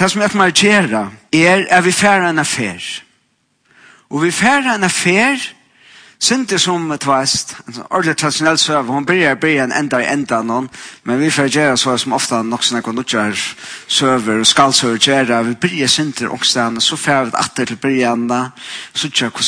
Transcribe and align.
Det 0.00 0.10
som 0.10 0.22
jeg 0.22 0.30
kommer 0.32 0.50
gjøre 0.56 1.10
er 1.32 1.66
at 1.68 1.84
vi 1.84 1.92
færer 1.92 2.30
en 2.30 2.38
affær. 2.38 2.84
Og 4.10 4.22
vi 4.22 4.30
færer 4.30 4.74
en 4.74 4.84
affær, 4.84 5.36
Sinte 6.20 6.58
som 6.60 6.90
et 6.92 7.04
vast, 7.08 7.54
en 7.64 7.74
sånn 7.78 7.86
ordentlig 7.86 8.16
tradisjonell 8.20 8.58
søv, 8.60 8.90
hun 8.92 9.06
bryr 9.08 9.38
bryr 9.40 9.62
en 9.62 9.72
enda 9.72 10.02
i 10.02 10.08
enda 10.12 10.42
noen, 10.44 10.66
men 11.08 11.16
vi 11.16 11.30
får 11.32 11.48
gjøre 11.48 11.78
så 11.80 11.94
som 11.96 12.12
ofta 12.12 12.42
nok 12.44 12.66
sånne 12.66 12.82
kondutjar 12.84 13.32
søver 13.88 14.42
og 14.42 14.48
skal 14.48 14.74
søver 14.76 15.00
gjøre, 15.00 15.38
vi 15.48 15.56
bryr 15.62 15.88
sinte 15.88 16.28
ångstene, 16.28 16.80
så 16.84 16.98
får 17.00 17.30
vi 17.30 17.38
atter 17.40 17.70
til 17.70 17.80
bryr 17.80 17.80
brygjene, 17.80 18.40
så 18.92 19.08
gjør 19.08 19.32
vi 19.38 19.46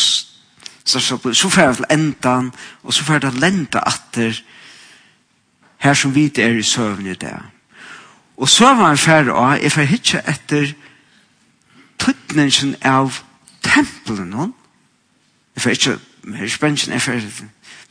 så 0.84 1.00
så, 1.00 1.18
får 1.20 1.68
vi 1.68 1.74
til 1.76 1.90
enda, 1.90 2.38
og 2.82 2.94
så 2.94 3.04
får 3.04 3.20
vi 3.20 3.26
til 3.26 3.40
lenta 3.44 3.84
atter, 3.86 4.40
her 5.84 5.94
som 5.94 6.14
vi 6.14 6.30
er 6.38 6.56
i 6.56 6.64
søvn 6.64 7.06
i 7.06 7.20
det. 7.20 7.36
Og 8.42 8.48
så 8.48 8.74
var 8.74 8.88
han 8.88 8.98
færre 8.98 9.32
av, 9.32 9.58
jeg 9.62 9.70
får 9.72 9.86
hitje 9.86 10.20
etter 10.26 10.72
tøtningen 12.02 12.72
av 12.82 13.20
tempelen 13.62 14.32
hon. 14.34 14.54
Jeg 15.54 15.62
får 15.62 15.76
ikke, 15.76 15.98
her 16.40 16.48
spensjen, 16.50 16.92
jeg 16.92 17.02
for 17.02 17.20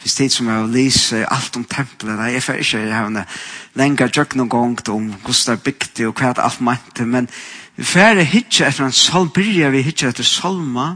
Hvis 0.02 0.16
det 0.18 0.32
som 0.32 0.48
jeg 0.50 0.68
lese 0.74 1.22
alt 1.32 1.56
om 1.56 1.64
tempelet, 1.64 2.34
jeg 2.34 2.44
får 2.44 2.54
ikke 2.54 2.80
jeg 2.80 2.96
har 2.96 3.08
en 3.08 3.24
lenger 3.76 4.10
jøk 4.18 4.36
noen 4.36 4.50
gang 4.50 4.90
om 4.90 5.08
hvordan 5.14 5.46
det 5.46 5.54
er 5.54 5.64
bygde 5.64 6.08
og 6.08 6.20
hva 6.20 6.34
det 6.34 6.44
alt 6.44 6.62
mente, 6.62 7.06
men 7.06 7.30
vi 7.76 7.84
færre 7.84 8.24
hitje 8.24 8.68
etter 8.68 8.86
en 8.86 8.92
salm, 8.92 9.30
bryr 9.30 9.70
vi 9.70 9.82
hitje 9.86 10.10
etter 10.10 10.24
salma, 10.24 10.96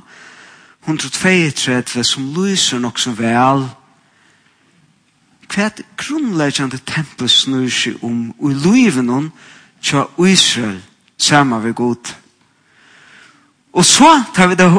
132, 0.84 2.04
som 2.04 2.34
lyser 2.34 2.80
nok 2.80 2.99
som 2.99 3.16
vel, 3.18 3.70
hva 5.48 5.70
hvert 5.70 5.81
grunnleggjande 5.98 6.80
tempel 6.85 7.30
snur 7.30 7.70
seg 7.70 8.04
om 8.04 8.34
og 8.40 8.52
i 8.52 8.59
livet 8.67 9.05
noen 9.05 9.31
tja 9.81 10.05
Israel 10.27 10.81
sammen 11.18 11.63
vi 11.63 11.73
god 11.77 12.13
og 13.76 13.85
så 13.85 14.23
tar 14.35 14.48
vi 14.48 14.55
det 14.55 14.70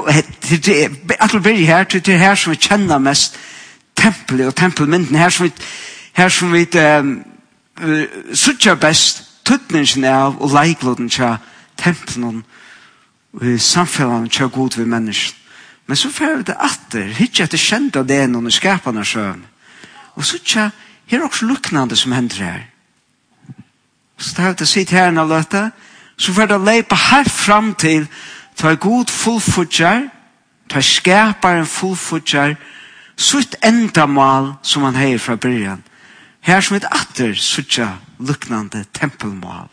til 0.40 0.64
det 0.64 1.16
atle 1.20 1.40
byrje 1.40 1.66
her 1.66 1.84
til 1.84 2.06
det 2.06 2.18
her 2.18 2.34
som 2.34 2.52
vi 2.52 2.56
kjenner 2.56 2.98
mest 2.98 3.36
tempelet 3.96 4.46
og 4.46 4.56
tempelmynden 4.56 5.16
her 5.16 5.30
som 5.30 5.46
vi 5.46 5.52
her 6.16 6.28
som 6.28 6.52
vi 6.52 6.66
um, 6.80 7.24
sutja 8.34 8.74
best 8.74 9.22
tøtningen 9.44 10.04
av 10.04 10.40
og 10.42 10.52
leikloden 10.52 11.08
til 11.08 11.36
tempelen 11.76 12.44
og 13.32 13.44
i 13.46 13.58
samfunnet 13.58 14.32
til 14.32 14.48
god 14.48 14.78
ved 14.78 14.86
mennesken 14.86 15.42
men 15.86 15.96
så 15.96 16.10
får 16.10 16.36
vi 16.36 16.42
det 16.42 16.56
atter 16.58 17.20
ikke 17.22 17.44
at 17.44 17.52
det 17.52 17.60
kjente 17.60 18.02
det 18.02 18.16
er 18.16 18.26
noen 18.32 18.50
skapande 18.50 19.04
sjøen 19.04 19.44
Og 20.16 20.24
så 20.24 20.38
tja, 20.38 20.70
her 21.06 21.20
er 21.20 21.24
også 21.24 21.46
luknande 21.46 21.96
som 21.96 22.12
hender 22.12 22.44
her. 22.44 22.60
Så 24.18 24.34
tar 24.34 24.46
jeg 24.50 24.58
det 24.58 24.68
sitt 24.68 24.90
her 24.90 25.20
og 25.20 25.28
løte, 25.28 25.70
så 26.16 26.32
får 26.32 26.46
det 26.46 26.60
leipa 26.60 26.96
her 26.96 27.28
fram 27.28 27.74
til 27.74 28.08
ta 28.56 28.74
god 28.74 29.12
fullfutjar, 29.12 30.08
ta 30.68 30.80
skapar 30.80 31.60
en 31.60 31.66
fullfudjar, 31.66 32.56
sutt 33.16 33.56
endamal 33.64 34.54
som 34.62 34.82
han 34.82 34.96
heier 34.96 35.18
fra 35.18 35.36
byrjan. 35.36 35.84
Her 36.40 36.60
som 36.60 36.76
et 36.76 36.88
atter 36.90 37.34
suttja 37.34 37.96
luknande 38.18 38.84
tempelmal. 38.94 39.68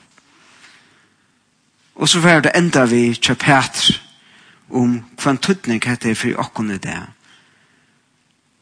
Og 1.96 2.10
så 2.10 2.22
får 2.22 2.40
det 2.40 2.56
enda 2.56 2.86
vi 2.86 3.14
tja 3.16 3.36
Petr 3.36 3.94
om 4.70 4.98
hva 5.22 5.32
en 5.32 5.38
tuttning 5.38 5.84
heter 5.86 6.16
for 6.18 6.40
åkken 6.42 6.72
i 6.74 6.80
det. 6.82 7.00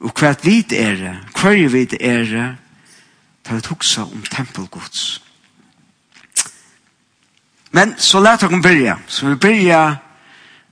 Og 0.01 0.13
hva 0.17 0.33
vit 0.43 0.73
er 0.73 0.95
det, 0.97 1.15
hva 1.37 1.53
er 1.53 1.69
vit 1.69 1.93
er 1.99 2.23
det, 2.25 2.47
tar 3.45 3.59
vi 3.59 3.61
tuksa 3.65 4.01
om 4.01 4.23
tempelgods. 4.25 5.21
Men 7.71 7.93
så 7.97 8.19
lær 8.19 8.35
dere 8.41 8.53
om 8.53 8.61
byrja. 8.61 8.97
Så 9.07 9.29
vi 9.29 9.35
byrja, 9.35 9.81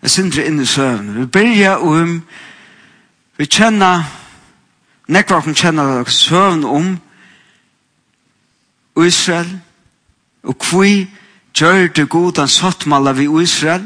jeg 0.01 0.11
sindre 0.11 0.45
inn 0.45 0.61
i 0.61 0.65
søvn. 0.65 1.13
Vi 1.19 1.25
byrja 1.25 1.77
om, 1.77 2.19
vi 3.37 3.45
kjenner, 3.45 4.03
nekva 5.07 5.41
kjenner 5.53 5.93
dere 5.93 6.11
søvn 6.11 6.65
om 6.65 6.97
Israel, 9.05 9.59
og 10.43 10.65
hva 10.71 10.89
gjør 11.55 11.87
det 11.95 12.09
god 12.09 12.41
han 12.41 12.47
satt 12.47 12.81
sattmalla 12.81 13.13
vi 13.15 13.29
Israel? 13.43 13.85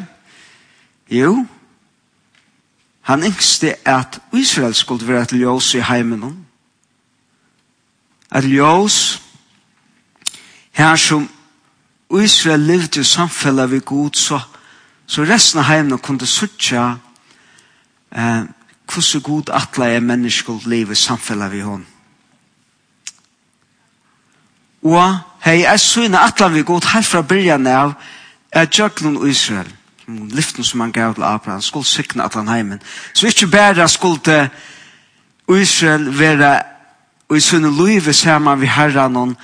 Jo, 1.10 1.46
Han 3.04 3.24
yngste 3.24 3.88
at 3.88 4.20
Israel 4.34 4.74
skulle 4.74 5.08
være 5.08 5.22
et 5.22 5.34
ljøs 5.34 5.74
i 5.74 5.80
heimen. 5.80 6.46
Et 8.36 8.44
ljøs 8.44 9.22
her 10.72 10.96
som 10.96 11.30
Israel 12.22 12.60
levde 12.60 13.00
i 13.00 13.04
samfunnet 13.04 13.72
ved 13.72 13.82
Gud, 13.82 14.14
så, 14.14 14.40
så 15.06 15.22
resten 15.22 15.60
av 15.60 15.66
heimen 15.66 16.00
kunne 16.00 16.26
sutja 16.26 16.96
eh, 18.12 18.44
hvordan 18.94 19.22
Gud 19.24 19.50
atle 19.54 19.86
er 19.86 20.00
menneskelig 20.00 20.68
liv 20.68 20.92
i 20.92 20.96
samfunnet 20.96 21.52
ved 21.52 21.64
henne. 21.64 21.86
Og 24.84 25.20
hei, 25.44 25.64
jeg 25.64 25.80
synes 25.80 26.18
atle 26.20 26.52
vi 26.52 26.64
god 26.64 26.92
helt 26.94 27.08
fra 27.08 27.22
byrjan 27.22 27.68
av 27.68 27.94
er 28.52 28.68
jøgnen 28.80 29.28
Israel 29.30 29.70
lyften 30.08 30.64
som 30.64 30.80
han 30.80 30.92
gav 30.92 31.16
til 31.16 31.24
Abraham, 31.24 31.62
skulle 31.62 31.86
sikne 31.86 32.24
at 32.24 32.34
han 32.34 32.48
heimen. 32.48 32.82
Så 33.14 33.28
ikke 33.28 33.48
bare 33.48 33.90
skulle 33.90 34.50
Israel 35.48 36.20
være 36.20 36.62
og 37.34 37.38
i 37.38 37.42
sønne 37.42 37.72
liv 37.86 38.14
saman 38.14 38.62
vi 38.62 38.68
herran 38.70 39.16
hon 39.16 39.38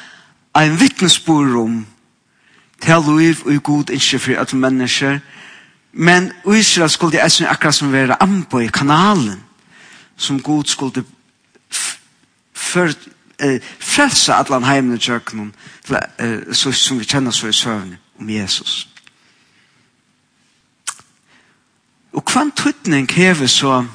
en 0.55 0.79
vittnesbord 0.79 1.55
om 1.57 1.85
til 2.81 3.05
liv 3.07 3.35
og 3.45 3.53
i 3.53 3.59
god 3.63 3.89
ikke 3.89 4.19
for 4.19 4.39
alle 4.39 4.59
mennesker 4.59 5.19
men 5.93 6.31
Israel 6.45 6.89
skulle 6.89 7.17
det 7.17 7.23
eisen 7.23 7.47
akkurat 7.47 7.75
som 7.75 7.91
være 7.91 8.23
ambo 8.23 8.59
i 8.59 8.67
kanalen 8.67 9.43
som 10.17 10.41
god 10.41 10.63
skulle 10.65 11.03
eh, 13.39 13.61
frelse 13.79 14.33
alle 14.33 14.65
heimen 14.65 14.95
i 14.95 14.99
kjøkkenen 14.99 15.53
eh, 16.19 16.53
som 16.53 16.99
vi 16.99 17.05
kjenner 17.05 17.31
så 17.31 17.47
i 17.47 17.53
søvn 17.53 17.97
om 18.19 18.29
Jesus 18.29 18.88
Og 22.13 22.25
kvann 22.25 22.51
tøtning 22.51 23.11
hever 23.11 23.47
så 23.47 23.85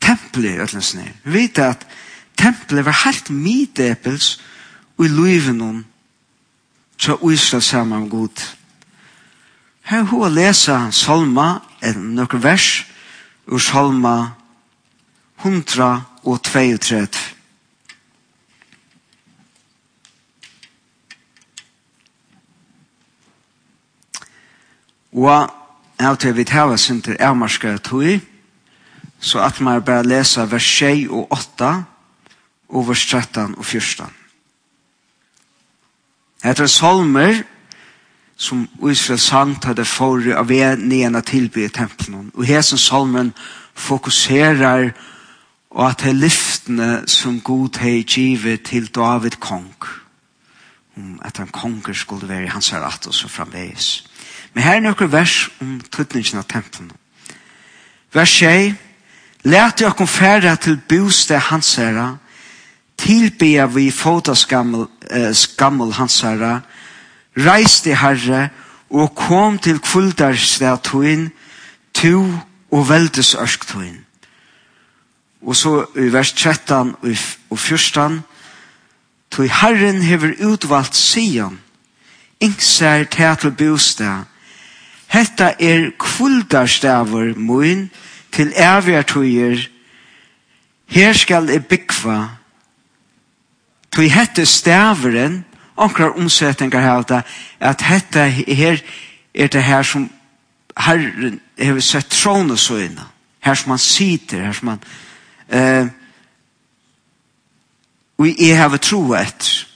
tempelet 0.00 0.54
i 0.54 0.60
Øtlensne. 0.62 1.14
Vi 1.24 1.32
vet 1.32 1.58
at 1.58 1.86
tempelet 2.38 2.84
var 2.84 3.02
helt 3.04 3.30
middepels 3.30 4.40
og 4.98 5.04
i 5.04 5.08
løyvenom 5.08 5.84
så 6.98 7.16
Israel 7.32 7.62
sammen 7.62 8.00
med 8.00 8.10
Gud. 8.10 8.56
Her 9.82 10.02
hun 10.02 10.22
har 10.22 10.28
lesa 10.28 10.90
salma, 10.90 11.60
en 11.82 12.14
noen 12.14 12.42
vers, 12.42 12.86
ur 13.46 13.58
salma 13.58 14.30
132. 15.42 17.08
Og 25.12 25.59
av 26.00 26.16
til 26.16 26.34
vi 26.36 26.44
tala 26.44 26.76
sinter 26.76 27.16
avmarska 27.20 27.76
tui, 27.78 28.20
så 29.20 29.40
at 29.44 29.60
man 29.60 29.82
bare 29.82 30.06
lesa 30.06 30.44
vers 30.44 30.66
6 30.78 31.08
og 31.10 31.32
8 31.32 31.70
og 32.68 32.88
vers 32.88 33.06
13 33.06 33.54
og 33.58 33.64
14. 33.64 34.06
Etter 36.44 36.66
salmer 36.66 37.42
som 38.36 38.68
Israel 38.88 39.18
sang 39.20 39.62
til 39.62 39.76
det 39.76 39.86
forrige 39.86 40.36
av 40.36 40.50
en 40.50 40.88
nena 40.88 41.20
tilby 41.20 41.66
i 41.66 41.68
tempelen. 41.68 42.30
Og 42.34 42.44
her 42.44 42.62
som 42.64 42.78
salmen 42.78 43.34
fokuserer 43.74 44.92
og 45.70 45.86
at 45.86 46.00
det 46.02 46.10
er 46.10 46.18
lyftene 46.18 47.02
som 47.06 47.40
god 47.40 47.78
har 47.78 48.02
givet 48.02 48.62
til 48.62 48.88
David 48.94 49.38
kong. 49.40 49.74
Om 50.96 51.20
at 51.22 51.36
han 51.36 51.48
konger 51.48 51.92
skulle 51.92 52.28
være 52.28 52.44
i 52.44 52.50
hans 52.50 52.72
rett 52.72 53.06
og 53.06 53.14
så 53.14 53.28
framveis. 53.28 54.09
Men 54.54 54.62
her 54.62 54.78
er 54.78 54.84
noen 54.84 55.12
vers 55.12 55.50
om 55.60 55.78
tøtningen 55.92 56.40
av 56.40 56.48
tempelen. 56.50 56.90
Vers 58.12 58.32
6. 58.40 58.74
Lært 59.48 59.80
jeg 59.80 59.96
kom 59.96 60.08
færre 60.10 60.56
til 60.60 60.76
boste 60.88 61.38
hans 61.38 61.74
herre, 61.80 62.18
tilbe 63.00 63.64
vi 63.72 63.86
fota 63.90 64.34
skammel, 64.36 64.88
eh, 65.10 65.32
skammel 65.32 65.94
hans 65.96 66.20
herre, 66.20 66.60
reiste 67.36 67.94
herre, 67.96 68.50
og 68.90 69.14
kom 69.14 69.58
til 69.58 69.78
kvuldarstad 69.78 70.82
toin, 70.82 71.30
to 71.94 72.26
og 72.70 72.88
veldes 72.88 73.34
ørsk 73.34 73.66
toin. 73.66 74.04
Og 75.42 75.56
så 75.56 75.86
i 75.96 76.12
vers 76.12 76.32
13 76.32 76.96
og 77.50 77.58
14, 77.58 78.22
Toi 79.30 79.46
Herren 79.46 80.02
hever 80.02 80.34
utvalgt 80.42 80.96
Sion, 80.96 81.60
ingsær 82.40 83.04
teatel 83.04 83.52
bostad, 83.54 84.26
Hetta 85.10 85.54
er 85.58 85.90
kvuldarstavur 85.98 87.34
mun 87.36 87.90
til 88.32 88.52
ervertuir. 88.56 89.68
Her 90.86 91.12
skal 91.12 91.50
e 91.50 91.58
byggva. 91.58 92.28
Tui 93.90 94.08
hette 94.08 94.46
staveren, 94.46 95.44
onkrar 95.76 96.14
omsetningar 96.14 96.80
halda, 96.80 97.22
at 97.60 97.82
hetta 97.82 98.26
her 98.28 98.78
er 99.34 99.46
det 99.46 99.62
her 99.62 99.82
som 99.82 100.10
Herren 100.78 101.40
hever 101.58 101.80
sett 101.80 102.10
trone 102.10 102.56
så 102.56 102.76
inna. 102.76 103.08
Her 103.40 103.54
som 103.54 103.70
han 103.70 103.78
sitter, 103.78 104.44
her 104.44 104.52
som 104.52 104.68
han... 104.68 104.82
Eh, 105.48 105.86
we 108.18 108.54
have 108.54 108.74
a 108.74 108.78
true 108.78 109.16
etter. 109.18 109.66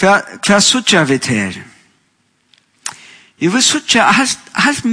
Hva, 0.00 0.20
hva 0.46 0.60
suttjar 0.60 1.04
vi 1.04 1.18
til 1.18 1.36
her? 1.36 1.71
Jeg 3.42 3.50
vil 3.52 3.62
sutja 3.62 4.06
helt 4.14 4.38
alt 4.54 4.84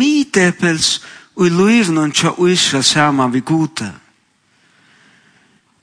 og 1.36 1.46
i 1.46 1.50
løyvnen 1.50 2.12
til 2.12 2.50
Israel 2.50 2.84
sammen 2.84 3.34
vi 3.34 3.40
gode. 3.46 3.94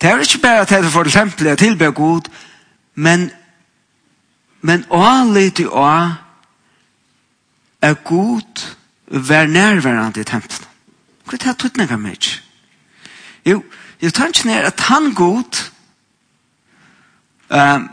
Det 0.00 0.10
er 0.10 0.18
ikke 0.18 0.42
bare 0.42 0.60
at 0.60 0.68
det 0.68 0.78
er 0.84 0.90
for 0.90 1.06
eksempel 1.06 1.52
å 1.52 1.54
tilbe 1.56 1.92
god, 1.94 2.26
men 2.94 3.30
men 4.66 4.82
å 4.90 4.98
i 5.62 5.66
å 5.66 5.86
er 7.82 7.94
god 8.04 8.64
være 9.06 9.46
nærværende 9.46 10.20
i 10.20 10.24
tempelen. 10.26 10.66
Hva 11.24 11.34
er 11.36 11.44
det 11.44 11.58
tøtning 11.58 11.90
av 11.92 12.00
meg? 12.02 12.26
Jo, 13.46 13.62
jeg 14.02 14.14
tanken 14.14 14.50
er 14.50 14.66
at 14.66 14.80
han 14.88 15.12
god, 15.14 15.60
um, 17.50 17.86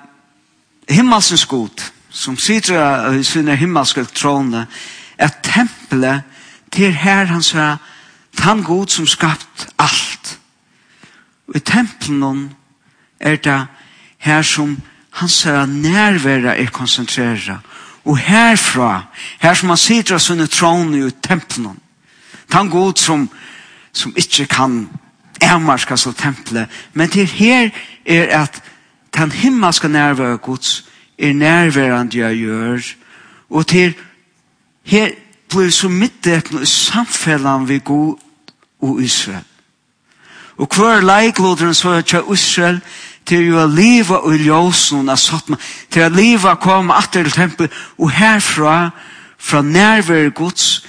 himmelsens 0.89 1.45
god, 1.45 1.92
som 2.13 2.37
sitter 2.37 3.13
i 3.17 3.23
sinne 3.25 3.55
himmelske 3.57 4.05
troner, 4.05 4.65
er 5.17 5.33
tempelet 5.43 6.21
til 6.73 6.93
her 6.93 7.25
han 7.25 7.43
sier, 7.43 7.77
han 8.39 8.63
god 8.63 8.87
som 8.89 9.07
skapt 9.07 9.67
alt. 9.79 10.37
Og 11.47 11.55
i 11.57 11.59
tempelen 11.59 12.53
er 13.19 13.35
det 13.35 13.59
her 14.17 14.41
som 14.41 14.77
han 15.19 15.29
sier 15.29 15.65
nærvære 15.65 16.57
er 16.57 16.69
konsentreret. 16.73 17.59
Og 18.05 18.17
herfra, 18.17 19.05
her 19.39 19.53
som 19.53 19.69
han 19.69 19.77
sitter 19.77 20.15
i 20.15 20.19
sinne 20.19 20.47
troner 20.47 21.07
i 21.07 21.11
tempelen, 21.23 21.79
han 22.51 22.69
god 22.69 22.93
som, 22.99 23.29
som 23.93 24.13
ikke 24.17 24.45
kan 24.45 24.89
avmarska 25.41 25.95
så 25.97 26.11
tempelet, 26.11 26.69
men 26.93 27.09
til 27.09 27.25
her 27.27 27.69
er 28.05 28.43
at 28.43 28.61
den 29.17 29.31
himmelske 29.31 29.87
nærvære 29.87 30.37
gods 30.37 30.92
er 31.17 31.33
nærværende 31.33 32.17
jeg 32.17 32.37
gjør, 32.37 32.79
og 33.49 33.67
til 33.67 33.93
her 34.83 35.09
blir 35.49 35.69
så 35.69 35.89
midtdekende 35.89 36.63
i 36.63 36.65
samfellan 36.65 37.67
vi 37.69 37.79
god 37.85 38.17
og 38.81 39.01
Israel. 39.01 39.43
Og 40.57 40.69
hver 40.75 41.01
leiklodren 41.01 41.73
så 41.73 41.89
er 41.89 42.01
til 42.01 42.23
Israel 42.33 42.81
til 43.25 43.53
å 43.55 43.65
leva 43.67 44.19
og 44.27 44.35
ljósen 44.39 45.09
av 45.09 45.19
sattna, 45.21 45.57
til 45.89 46.05
å 46.05 46.11
leva 46.11 46.55
og 46.57 46.63
komme 46.63 46.95
atter 46.95 47.23
til 47.23 47.31
tempel, 47.31 47.69
og 47.97 48.11
herfra, 48.11 48.91
fra 49.37 49.61
nærvær 49.61 50.29
gods, 50.35 50.83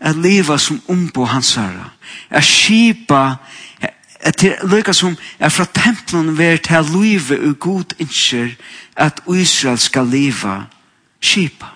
at 0.00 0.16
leva 0.16 0.58
som 0.58 0.82
ombo 0.88 1.24
hans 1.24 1.54
herra, 1.54 1.90
at 2.30 2.44
skipa 2.44 3.36
at 4.26 4.40
det 4.40 4.56
lykka 4.66 4.92
som 4.92 5.16
er 5.38 5.52
fra 5.54 5.66
templen 5.74 6.34
ver 6.38 6.56
til 6.56 6.90
luive 6.92 7.38
og 7.48 7.58
god 7.58 7.94
innskjer 8.02 8.56
at 8.96 9.20
Israel 9.30 9.78
skal 9.78 10.06
leva 10.10 10.64
kipa. 11.22 11.66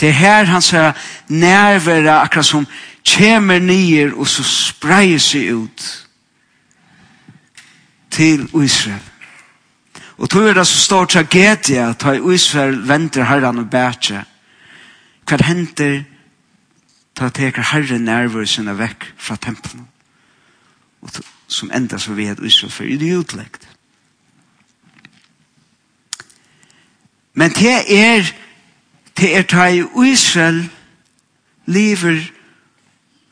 Det 0.00 0.08
er 0.08 0.20
her 0.20 0.44
han 0.44 0.62
sier 0.62 0.94
nærværa 1.28 2.20
akkurat 2.22 2.46
som 2.46 2.66
kjemer 3.02 3.58
nyer 3.58 4.14
og 4.14 4.28
så 4.30 4.44
spreier 4.46 5.18
seg 5.18 5.50
ut 5.56 5.86
til 8.14 8.46
Israel. 8.62 9.02
Og 10.18 10.30
tog 10.30 10.48
er 10.48 10.54
det 10.54 10.66
så 10.66 10.78
stor 10.78 11.04
tragedie 11.04 11.82
at 11.82 12.06
Israel 12.34 12.80
venter 12.88 13.24
herran 13.24 13.58
og 13.58 13.70
bætje. 13.70 14.24
Hva 15.28 15.42
hender 15.44 16.02
ta 17.18 17.28
teker 17.34 17.62
herren 17.74 18.06
nærværa 18.06 18.46
sinne 18.46 18.74
vekk 18.78 19.12
fra 19.18 19.36
tempelen 19.36 19.86
og 21.00 21.10
som 21.46 21.70
enda 21.74 21.98
så 21.98 22.12
vet 22.12 22.38
Israel 22.42 22.72
for 22.72 22.84
det 22.84 23.12
är. 23.12 23.68
Men 27.34 27.50
det 27.50 27.98
er 27.98 28.34
det 29.18 29.36
er 29.36 29.42
ta 29.42 29.66
i 29.66 29.84
Israel 30.12 30.70
lever 31.66 32.32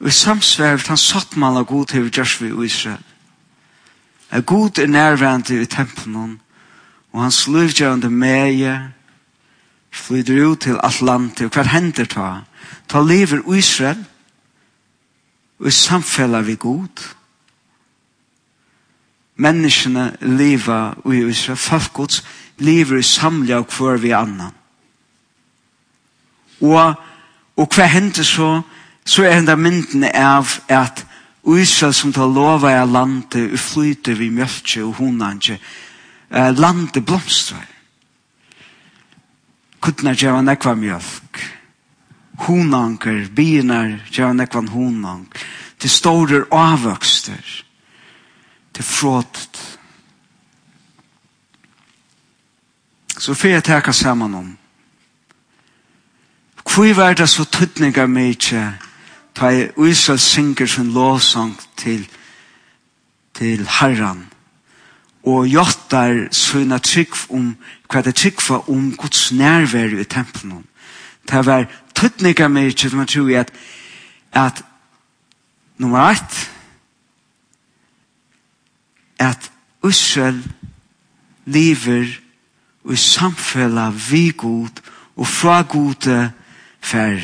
og 0.00 0.12
samsvärv 0.12 0.88
han 0.88 0.96
satt 0.96 1.36
man 1.36 1.56
av 1.56 1.64
god 1.64 1.86
till 1.86 2.10
just 2.18 2.42
vi 2.42 2.66
Israel. 2.66 3.02
Er 4.30 4.40
god 4.40 4.78
er 4.78 4.86
nærværende 4.86 5.62
i 5.62 5.66
tempelen 5.66 6.40
og 7.12 7.22
hans 7.22 7.46
livgjørende 7.46 8.10
meie 8.10 8.92
flyder 9.90 10.46
ut 10.50 10.60
til 10.60 10.80
alt 10.82 11.40
og 11.40 11.52
hva 11.54 11.62
hender 11.62 12.04
ta 12.04 12.40
ta 12.88 13.02
lever 13.02 13.42
Israel 13.56 14.04
og 15.58 15.72
samfeller 15.72 16.42
vi 16.42 16.54
god 16.54 17.15
menneskene 19.36 20.16
leva 20.20 20.94
i 21.12 21.24
Israel, 21.28 21.56
folk 21.56 21.92
gods, 21.92 22.22
lever 22.58 22.98
i 22.98 23.02
samla 23.02 23.60
og 23.60 23.72
hver 23.76 24.00
vi 24.00 24.14
annan. 24.16 24.54
Og, 26.60 26.94
og 27.56 27.74
hva 27.74 27.88
hender 27.92 28.24
så? 28.24 28.62
Så 29.04 29.26
er 29.28 29.44
det 29.46 29.58
mynden 29.58 30.04
av 30.04 30.56
at 30.68 31.04
Israel 31.46 31.94
som 31.94 32.12
tar 32.12 32.26
lova 32.26 32.72
av 32.80 32.90
landet 32.90 33.52
og 33.52 33.60
flyter 33.60 34.16
vi 34.18 34.32
mjölkje 34.34 34.82
og 34.82 34.96
hunanje, 34.98 35.58
eh, 36.30 36.50
landet 36.58 37.04
blomstrar. 37.04 37.66
Kuttna 39.80 40.14
gjeva 40.14 40.42
nekva 40.42 40.74
mjölk. 40.74 41.38
Hunanker, 42.46 43.28
binar 43.30 44.00
gjeva 44.10 44.32
nekva 44.32 44.64
hunank. 44.72 45.38
Til 45.78 45.90
store 45.90 46.44
avvøkster 46.50 47.65
til 48.76 48.84
frådet. 48.84 49.78
Så 53.18 53.34
får 53.34 53.48
jeg 53.48 53.64
teka 53.64 53.92
sammen 53.92 54.34
om. 54.34 54.58
Hvor 56.74 56.94
var 56.94 57.14
det 57.14 57.28
så 57.28 57.44
tøtninga 57.44 58.06
mykje 58.06 58.78
ta 59.34 59.48
i 59.48 59.68
Israel 59.88 60.18
synger 60.18 60.66
sin 60.66 60.92
lovsang 60.92 61.56
til, 61.76 62.08
til 63.34 63.68
Herren 63.80 64.26
og 65.24 65.46
jottar 65.48 66.28
sånne 66.32 66.78
trygg 66.78 67.16
om 67.32 67.54
hva 67.88 68.02
det 68.04 68.14
trygg 68.14 68.44
var 68.48 68.68
om 68.70 68.92
Guds 68.96 69.32
nærvær 69.32 69.96
i 70.00 70.04
tempelen. 70.04 70.64
Det 71.30 71.46
var 71.46 71.64
tøtninga 71.94 72.48
mykje 72.48 72.90
som 72.90 72.98
man 72.98 73.08
tror 73.08 73.38
at 73.40 73.52
at 74.32 74.64
nummer 75.78 76.10
ett, 76.10 76.50
at 79.18 79.50
Israel 79.84 80.42
lever 81.44 82.20
i 82.90 82.96
samfella 82.96 83.90
vi 83.90 84.30
god 84.30 84.80
og 85.16 85.26
fra 85.26 85.62
gode 85.62 86.30
fer. 86.80 87.20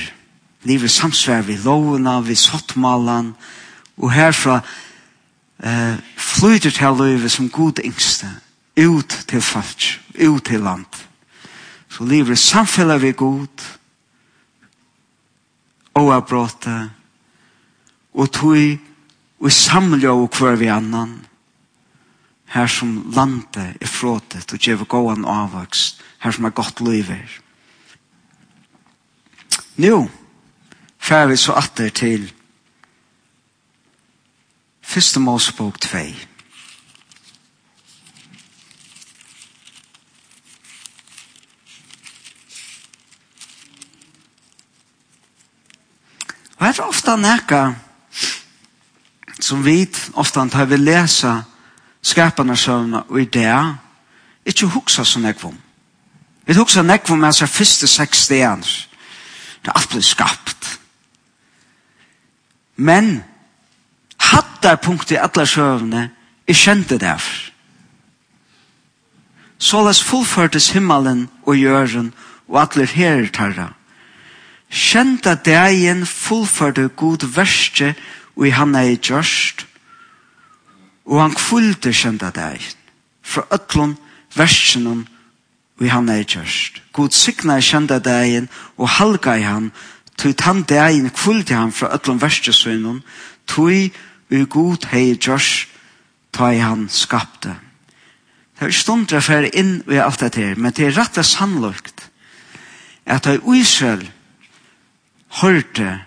Lever 0.63 0.89
samsvær 0.89 1.43
vi 1.47 1.57
lovuna 1.65 2.21
vi 2.21 2.35
sottmalan 2.39 3.33
og 3.99 4.13
herfra 4.13 4.61
eh, 5.63 5.97
flyter 6.17 6.71
til 6.71 6.99
løyve 6.99 7.29
som 7.29 7.51
god 7.51 7.83
yngste 7.85 8.31
ut 8.79 9.19
til 9.29 9.43
folk 9.43 10.01
ut 10.19 10.45
til 10.45 10.61
land. 10.61 10.87
Så 11.89 12.05
lever 12.05 12.35
samfella 12.35 12.97
vi 12.97 13.13
god 13.13 13.67
og 15.95 16.15
avbråte 16.15 16.91
og 18.15 18.33
tog 18.33 18.79
og 19.43 19.53
samlja 19.53 20.15
og 20.15 20.31
hver 20.39 20.57
vi 20.57 20.71
annan 20.71 21.19
her 22.53 22.67
som 22.67 23.13
landet 23.17 23.77
er 23.81 23.89
fråtet 23.89 24.53
og 24.53 24.61
gjør 24.61 24.85
gåan 24.85 25.25
avvokst, 25.25 26.03
her 26.21 26.31
som 26.31 26.45
er 26.45 26.53
godt 26.53 26.81
livet. 26.85 27.39
Nå, 29.81 30.09
fer 31.01 31.27
vi 31.31 31.37
så 31.41 31.57
atter 31.57 31.89
til 31.89 32.29
Første 34.83 35.21
Mosebok 35.21 35.79
2. 35.81 35.99
Og 46.59 46.67
her 46.67 46.77
er 46.77 46.85
ofte 46.85 47.17
nekka 47.17 47.63
som 49.41 49.65
vi 49.65 49.87
ofte 50.21 50.45
tar 50.53 50.69
vi 50.69 50.77
lesa 50.77 51.33
skaparna 52.03 52.57
søvna 52.57 53.05
og 53.09 53.21
i 53.21 53.25
det 53.25 53.77
ikke 54.47 54.67
huksa 54.67 55.05
så 55.05 55.21
nekvom 55.23 55.57
vi 56.47 56.57
huksa 56.59 56.83
nekvom 56.83 57.23
med 57.23 57.37
seg 57.37 57.49
første 57.49 57.87
seks 57.87 58.27
stegan 58.27 58.65
det 59.63 59.71
er 59.71 59.79
alt 59.79 59.93
blir 59.93 60.03
skapt. 60.03 60.79
Men 62.77 63.23
hattar 64.19 64.81
punkt 64.83 65.13
i 65.15 65.21
alle 65.21 65.47
søvne 65.47 66.09
jeg 66.49 66.57
kjente 66.57 66.99
derfor 66.99 67.53
såles 69.63 70.03
fullførtes 70.03 70.73
himmelen 70.75 71.29
og 71.47 71.55
jøren 71.59 72.11
og 72.51 72.59
atler 72.65 72.91
herer 72.91 73.29
tarra. 73.33 73.69
Kjenta 74.73 75.37
degen 75.39 76.07
fullførte 76.07 76.89
god 76.89 77.27
verste 77.37 77.93
og 78.37 78.47
i 78.49 78.55
han 78.57 78.75
er 78.75 78.97
gjørst 78.97 79.67
og 81.05 81.21
han 81.21 81.35
kvulde 81.35 81.93
kjenta 81.95 82.31
deg 82.35 82.63
fra 83.23 83.45
ötlun 83.55 83.97
versenum 84.37 85.07
vi 85.81 85.89
han 85.91 86.09
er 86.13 86.23
kjørst. 86.23 86.83
God 86.93 87.15
sykna 87.17 87.59
kjenta 87.61 87.99
deg 87.99 88.49
og 88.77 88.89
halga 88.99 89.37
i 89.39 89.47
han 89.47 89.71
tog 90.21 90.45
han 90.47 90.63
deg 90.69 91.11
kvulde 91.17 91.57
han 91.57 91.75
fra 91.75 91.91
ötlun 91.97 92.21
versenum 92.23 93.03
tog 93.47 93.91
vi 94.29 94.45
god 94.49 94.87
hei 94.93 95.17
kjørst 95.17 95.69
ta 96.33 96.53
i 96.53 96.63
han 96.63 96.89
skapte. 96.89 97.53
Det 98.59 98.69
er 98.69 98.77
stund 98.77 99.09
til 99.11 99.19
å 99.19 99.25
fære 99.25 99.51
inn 99.59 99.81
i 99.91 99.99
alt 100.01 100.23
det 100.23 100.37
her, 100.39 100.55
men 100.57 100.73
det 100.73 100.87
er 100.87 100.97
rett 100.97 101.19
og 101.19 101.27
sannlukt 101.27 102.07
at 103.05 103.27
da 103.27 103.35
Israel 103.53 104.05
hørte 105.43 105.99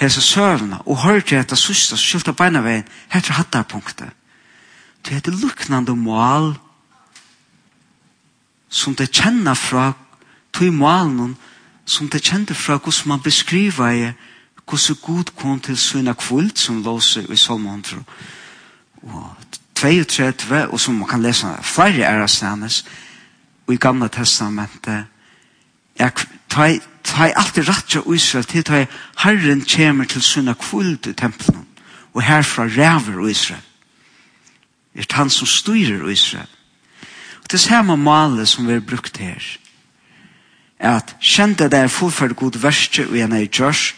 hese 0.00 0.20
søvna 0.20 0.80
og 0.86 1.02
hørte 1.04 1.36
etter 1.38 1.56
søsta 1.56 1.96
så 1.96 2.04
skylta 2.04 2.32
beina 2.32 2.62
veien 2.64 2.88
hattar 3.12 3.40
hattarpunktet 3.40 4.16
det 5.04 5.16
heter 5.16 5.36
luknande 5.36 5.96
mål 5.96 6.54
som 8.68 8.94
det 8.96 9.10
kjenner 9.12 9.54
fra 9.54 9.92
tog 10.52 10.72
målen 10.74 11.36
som 11.84 12.08
det 12.08 12.22
kjente 12.22 12.54
fra 12.54 12.78
hvordan 12.78 13.08
man 13.08 13.22
beskriver 13.22 13.90
i 13.90 14.12
hvordan 14.64 14.96
god 15.02 15.32
kom 15.36 15.60
til 15.60 15.76
sønne 15.76 16.14
kvult 16.14 16.58
som 16.58 16.82
låser 16.82 17.26
i 17.32 17.36
Salmondro 17.36 18.02
og 19.02 19.36
32 19.74 20.68
og 20.68 20.80
som 20.80 20.94
man 20.94 21.08
kan 21.08 21.22
lese 21.22 21.46
flere 21.62 22.08
ærestandes 22.08 22.84
og 23.66 23.74
i 23.74 23.76
gamle 23.76 24.08
testamentet 24.08 25.04
er 25.96 26.10
ta 26.50 26.68
ta 27.02 27.30
alt 27.32 27.56
det 27.56 27.68
rett 27.68 27.96
og 28.02 28.14
Israel 28.14 28.44
til 28.44 28.64
ta 28.64 28.84
Herren 29.22 29.64
kommer 29.64 30.04
til 30.04 30.22
sunna 30.22 30.54
kvult 30.54 31.06
i 31.06 31.12
tempelen 31.12 31.66
og 32.12 32.22
herfra 32.22 32.66
ræver 32.68 33.20
og 33.20 33.30
Israel 33.30 33.66
er 34.94 35.14
han 35.14 35.30
som 35.30 35.46
styrer 35.46 36.08
Israel 36.08 36.50
og 37.42 37.50
det 37.50 37.60
samme 37.60 37.96
malet 37.96 38.48
som 38.48 38.66
vi 38.66 38.72
har 38.72 38.80
brukt 38.80 39.16
her. 39.16 39.42
Er 40.78 40.96
at 40.96 41.16
kjente 41.20 41.68
det 41.68 41.78
er 41.78 41.88
fullferd 41.88 42.34
god 42.34 42.58
verste 42.62 43.06
og 43.08 43.18
en 43.18 43.32
er 43.32 43.46
gjørs 43.46 43.94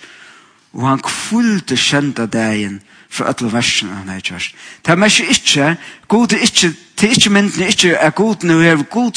og 0.73 0.89
han 0.89 1.03
kvult 1.05 1.73
kjente 1.77 2.27
det 2.27 2.41
er 2.41 2.79
fra 3.13 3.29
alle 3.29 3.53
versene 3.53 3.95
han 3.95 4.09
har 4.09 4.21
gjort. 4.21 4.55
Det 4.87 4.93
er 4.93 4.97
mest 4.97 5.21
ikke, 5.21 5.77
god 6.09 6.33
er 6.33 6.45
ikke, 6.47 6.73
det 7.01 7.09
er 7.09 7.11
ikke 7.11 7.31
mynden, 7.31 7.67
ikke 7.69 7.91
er 7.91 8.11
god 8.11 8.45
nå, 8.49 8.61
er 8.61 8.83
god 8.83 9.13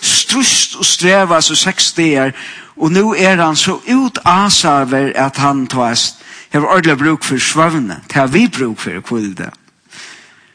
strust 0.00 0.76
og 0.76 0.84
streva, 0.84 1.34
altså 1.34 1.54
seks 1.54 1.92
dager, 1.92 2.30
Og 2.78 2.92
nu 2.92 3.14
er 3.14 3.36
han 3.36 3.56
så 3.56 3.78
ut 3.88 4.18
asarver 4.24 5.12
at 5.14 5.36
han 5.36 5.66
tvast 5.66 6.22
har 6.52 6.60
ordentlig 6.60 6.98
bruk 6.98 7.24
for 7.24 7.38
svøvne. 7.38 8.00
Det 8.08 8.16
har 8.16 8.26
vi 8.26 8.48
bruk 8.48 8.80
for 8.80 9.00
kvilde. 9.00 9.50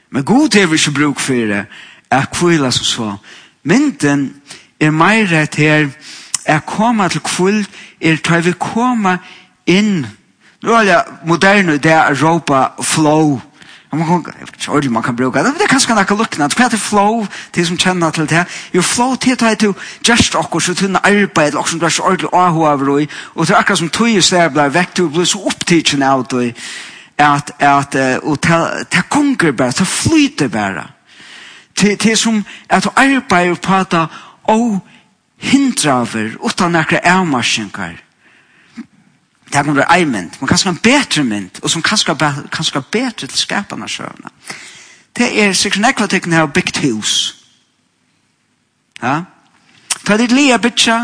Men 0.09 0.23
god 0.23 0.59
har 0.59 0.67
vi 0.67 0.75
ikke 0.75 0.91
bruk 0.91 1.19
for 1.19 1.33
det 1.33 1.65
er 2.11 2.25
kvilde 2.25 2.71
som 2.71 2.85
så. 2.85 3.15
Mynden 3.63 4.35
er 4.79 4.91
mer 4.91 5.27
rett 5.31 5.55
her 5.55 5.87
er 6.45 6.59
koma 6.59 7.07
til 7.07 7.21
kvild 7.21 7.65
er 8.01 8.17
tar 8.17 8.41
vi 8.41 8.51
koma 8.59 9.17
inn. 9.65 10.05
Nå 10.63 10.75
er 10.75 10.83
det 10.83 11.01
moderne 11.25 11.77
det 11.77 11.91
er 11.91 12.11
Europa 12.11 12.67
flow 12.81 13.39
man 13.97 14.23
kan 14.23 14.33
sorry 14.59 14.87
man 14.87 15.03
kan 15.03 15.15
bruka 15.15 15.43
det 15.43 15.53
Det 15.53 15.61
er 15.61 15.67
kanskje 15.67 15.87
kan 15.95 16.05
ska 16.05 16.15
hva 16.15 16.65
er 16.65 16.69
det 16.69 16.79
flow 16.79 17.27
det 17.55 17.67
som 17.67 17.77
kjenner 17.77 18.11
til 18.11 18.29
det? 18.29 18.45
Jo, 18.73 18.81
flow 18.81 19.15
til 19.15 19.39
det 19.39 19.51
er 19.51 19.55
til 19.55 19.73
just 20.09 20.35
okkur, 20.35 20.59
så 20.59 20.73
tunna 20.73 20.99
arbeid, 21.03 21.55
och 21.55 21.69
som 21.69 21.79
du 21.79 21.89
så 21.89 22.03
ordentligt 22.03 22.33
och 22.33 22.53
hur 22.53 22.67
över 22.67 22.89
och 22.89 23.07
och 23.35 23.51
akkurat 23.51 23.79
som 23.79 23.89
tog 23.89 24.09
ju 24.09 24.21
så 24.21 24.49
blir 24.49 24.69
vekk, 24.69 24.97
du 24.97 25.09
blir 25.09 25.25
så 25.25 25.39
upptagen 25.47 26.03
av 26.03 26.25
det, 26.31 26.55
at, 27.17 27.51
at, 27.59 27.95
og 28.23 28.41
til 28.41 29.03
konger 29.09 29.51
konkur 29.51 29.71
til 29.71 29.85
flyter 29.85 30.47
bara 30.47 30.87
til, 31.75 31.97
til 31.97 32.17
som 32.17 32.45
att 32.69 32.87
arbeta 32.97 33.51
och 33.51 33.61
prata 33.61 34.07
og 34.43 34.79
hindraver 35.37 36.37
utan 36.45 36.71
några 36.71 36.99
ärmarskar 36.99 38.02
det 39.53 39.59
er 39.59 39.67
noe 39.69 39.85
ei 39.93 40.05
mynd, 40.09 40.39
men 40.39 40.49
kanskje 40.49 40.71
en 40.71 40.79
bedre 40.81 41.23
mynd, 41.23 41.59
og 41.61 41.69
som 41.69 41.83
kanskje 41.85 42.15
er 42.17 42.87
bedre 42.91 43.27
til 43.27 43.37
skapene 43.37 43.85
sjøvna. 43.89 44.31
Det 45.13 45.27
er 45.43 45.53
sikkert 45.53 45.83
nekva 45.83 46.07
tekken 46.09 46.33
her 46.33 46.49
bygd 46.49 46.79
hus. 46.81 47.35
Ja? 49.01 49.19
Ta 50.07 50.17
ditt 50.17 50.33
lia 50.33 50.57
bytja, 50.57 50.97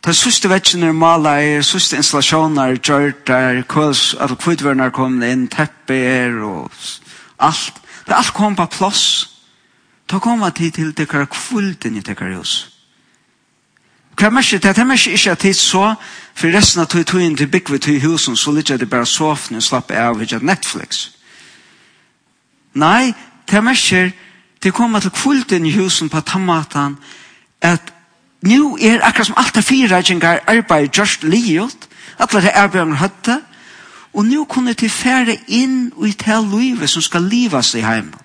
ta 0.00 0.14
siste 0.14 0.50
vetsjene 0.52 0.92
maler, 0.94 1.58
siste 1.66 1.98
installasjoner, 1.98 2.78
gjørt, 2.78 3.26
gjørter, 3.26 3.64
kvøls, 3.66 4.14
alle 4.14 4.38
kvidverner 4.38 4.94
kom 4.94 5.18
inn, 5.26 5.48
tepper 5.50 6.38
og 6.46 6.70
alt. 7.42 7.82
Det 8.06 8.14
er 8.14 8.22
alt 8.22 8.34
kom 8.36 8.54
på 8.56 8.70
plass. 8.78 9.04
Ta 10.08 10.22
kom 10.22 10.46
vi 10.46 10.54
til 10.54 10.72
til 10.72 10.94
tekkar 10.94 11.26
kvulten 11.34 11.98
i 11.98 12.02
tekkar 12.06 12.38
hus. 12.38 12.77
Hva 14.18 14.26
er 14.26 14.30
mest? 14.30 14.52
det? 14.62 14.76
Det 14.76 14.86
mest 14.86 15.06
ikke 15.06 15.30
at 15.30 15.42
det 15.42 15.56
så, 15.56 15.94
for 16.34 16.50
resten 16.50 16.82
av 16.82 16.88
tog 16.90 17.20
inn 17.22 17.36
til 17.36 17.46
bygget 17.46 17.82
til 17.82 18.00
husen, 18.02 18.36
så 18.36 18.50
litt 18.50 18.68
ligger 18.68 18.78
det 18.78 18.90
bare 18.90 19.06
sovende 19.06 19.62
og 19.62 19.62
slapper 19.62 19.94
av 19.94 20.18
ved 20.18 20.42
Netflix. 20.42 21.10
Nei, 22.74 23.14
det 23.46 23.56
er 23.56 23.62
merker 23.62 24.10
det 24.62 24.74
kommer 24.74 25.00
til 25.00 25.14
kvult 25.14 25.52
inn 25.52 25.66
i 25.66 25.74
husen 25.76 26.08
på 26.08 26.20
tammatan, 26.20 26.96
at 27.62 27.92
nu 28.42 28.76
er 28.80 29.04
akkurat 29.06 29.26
som 29.26 29.38
alt 29.38 29.56
er 29.56 29.62
fireidjengar 29.62 30.42
arbeid 30.46 30.90
just 30.98 31.22
livet, 31.22 31.88
at 32.18 32.32
det 32.32 32.44
er 32.44 32.62
arbeid 32.62 32.82
om 32.82 32.96
høtte, 32.96 33.40
og 34.12 34.24
nu 34.24 34.44
kunne 34.44 34.72
de 34.72 34.88
fære 34.88 35.38
inn 35.46 35.92
i 36.06 36.10
det 36.10 36.38
livet 36.50 36.90
som 36.90 37.02
skal 37.02 37.22
livas 37.22 37.74
i 37.74 37.80
heimen. 37.80 38.18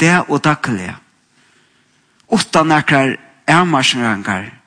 Det 0.00 0.24
og 0.28 0.44
daglige. 0.44 0.96
Åtta 2.28 2.60
er 2.60 3.16
ermarsnrangar 3.46 4.59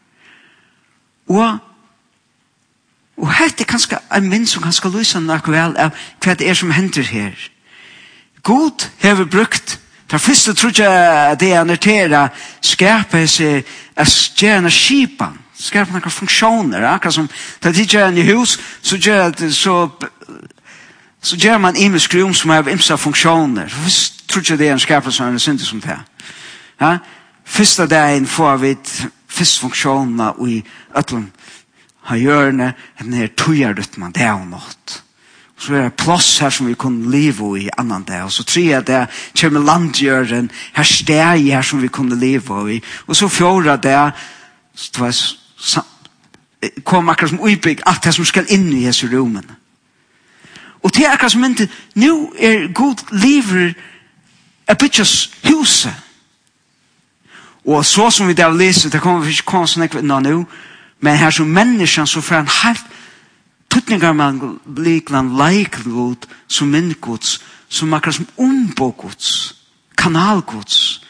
Og 1.27 1.59
Og 3.17 3.29
hette 3.33 3.61
er 3.61 3.69
kanskje 3.69 3.99
en 4.15 4.29
minn 4.29 4.47
som 4.49 4.63
kanskje 4.63 4.89
lyser 4.89 5.21
nok 5.21 5.47
vel 5.53 5.75
av 5.77 5.93
hva 6.23 6.33
det 6.33 6.47
er 6.49 6.57
som 6.57 6.71
hender 6.73 7.05
her. 7.05 7.37
God 8.43 8.89
hever 8.99 9.25
brukt 9.25 9.79
Det 10.11 10.21
første 10.21 10.53
tror 10.53 10.71
jeg 10.77 11.39
det 11.39 11.53
er 11.53 11.63
notera 11.63 12.27
skapa 12.61 13.23
seg 13.27 13.63
a 13.97 14.05
stjerne 14.05 14.69
skipan 14.69 15.39
skapa 15.57 15.95
noen 15.95 16.11
funksjoner 16.11 16.85
akkurat 16.85 17.15
som 17.15 17.29
det 17.63 17.71
er 17.71 17.81
ikke 17.81 18.03
en 18.03 18.17
i 18.17 18.25
hus 18.27 18.59
så 18.81 18.97
gjør 18.97 19.31
det, 19.31 19.55
så 19.55 19.89
så 21.21 21.37
gjør 21.37 21.57
man 21.57 21.75
imisk 21.75 22.15
rom 22.15 22.33
som 22.33 22.49
har 22.49 22.69
imsa 22.69 22.95
funksjoner 22.95 23.69
først 23.69 24.27
tror 24.29 24.45
jeg 24.49 24.59
det 24.59 24.67
er 24.67 24.73
en 24.73 24.79
skapa 24.85 25.11
som 25.11 25.25
er 25.25 25.31
en 25.31 25.39
synd 25.39 25.59
som 25.59 25.81
det 25.81 25.97
ja? 26.81 26.97
første 27.45 27.87
dagen 27.87 28.27
får 28.27 28.57
vi 28.57 28.75
fysfunktionerna 29.33 30.33
i 30.47 30.61
øtlen 30.97 31.31
har 32.09 32.19
hjørne 32.19 32.73
den 32.99 33.13
her 33.17 33.31
tøyarrytmen 33.37 34.13
det 34.15 34.29
og 34.31 34.47
nått 34.51 35.03
så 35.63 35.73
er 35.73 35.83
det 35.83 35.93
plass 35.93 36.39
her 36.39 36.49
som 36.49 36.67
vi 36.67 36.73
kunne 36.73 37.11
leve 37.11 37.61
i 37.61 37.69
annan 37.77 38.03
dag, 38.03 38.23
og 38.23 38.31
så 38.31 38.43
tror 38.43 38.63
jeg 38.63 38.87
det 38.87 39.07
kommer 39.41 39.63
landgjøren, 39.63 40.51
her 40.73 40.83
steg 40.83 41.43
her 41.43 41.61
som 41.61 41.81
vi 41.81 41.87
kunne 41.87 42.19
leve 42.19 42.75
i, 42.75 42.81
og 43.07 43.15
så 43.15 43.27
fjorda 43.27 43.75
det, 43.75 44.11
så 44.75 45.81
det 46.61 46.83
kom 46.83 47.09
akkurat 47.09 47.29
som 47.29 47.39
uibygg, 47.39 47.81
alt 47.85 48.03
det 48.03 48.13
som 48.13 48.25
skal 48.25 48.49
inn 48.49 48.69
i 48.73 48.85
Jesu 48.85 49.07
rummen. 49.07 49.45
Og 50.83 50.91
det 50.95 51.05
er 51.05 51.13
akkurat 51.13 51.31
som 51.31 51.43
ikke, 51.43 51.69
nå 51.95 52.33
er 52.39 52.67
god 52.73 53.05
lever 53.11 53.73
er 54.67 54.75
bytjes 54.79 55.31
huset, 55.43 55.93
Og 57.65 57.85
så 57.85 58.09
som 58.09 58.27
vi 58.27 58.33
der 58.33 58.53
leser, 58.53 58.89
det 58.89 59.01
kommer 59.01 59.23
vi 59.23 59.31
ikke 59.31 59.51
komme 59.51 59.67
sånn 59.67 59.85
ekvitt 59.85 60.05
nå 60.05 60.19
nå, 60.19 60.43
men 61.03 61.17
her 61.19 61.31
som 61.31 61.47
menneskene 61.47 62.07
så 62.07 62.21
får 62.21 62.35
han 62.35 62.51
helt 62.63 62.85
tuttningar 63.73 64.13
man 64.13 64.59
likland 64.77 65.37
leikvot 65.37 66.27
som 66.47 66.67
minngods, 66.67 67.39
som 67.69 67.93
akkurat 67.93 68.15
som 68.15 68.27
ombogods, 68.37 69.55
kanalgods, 69.97 71.01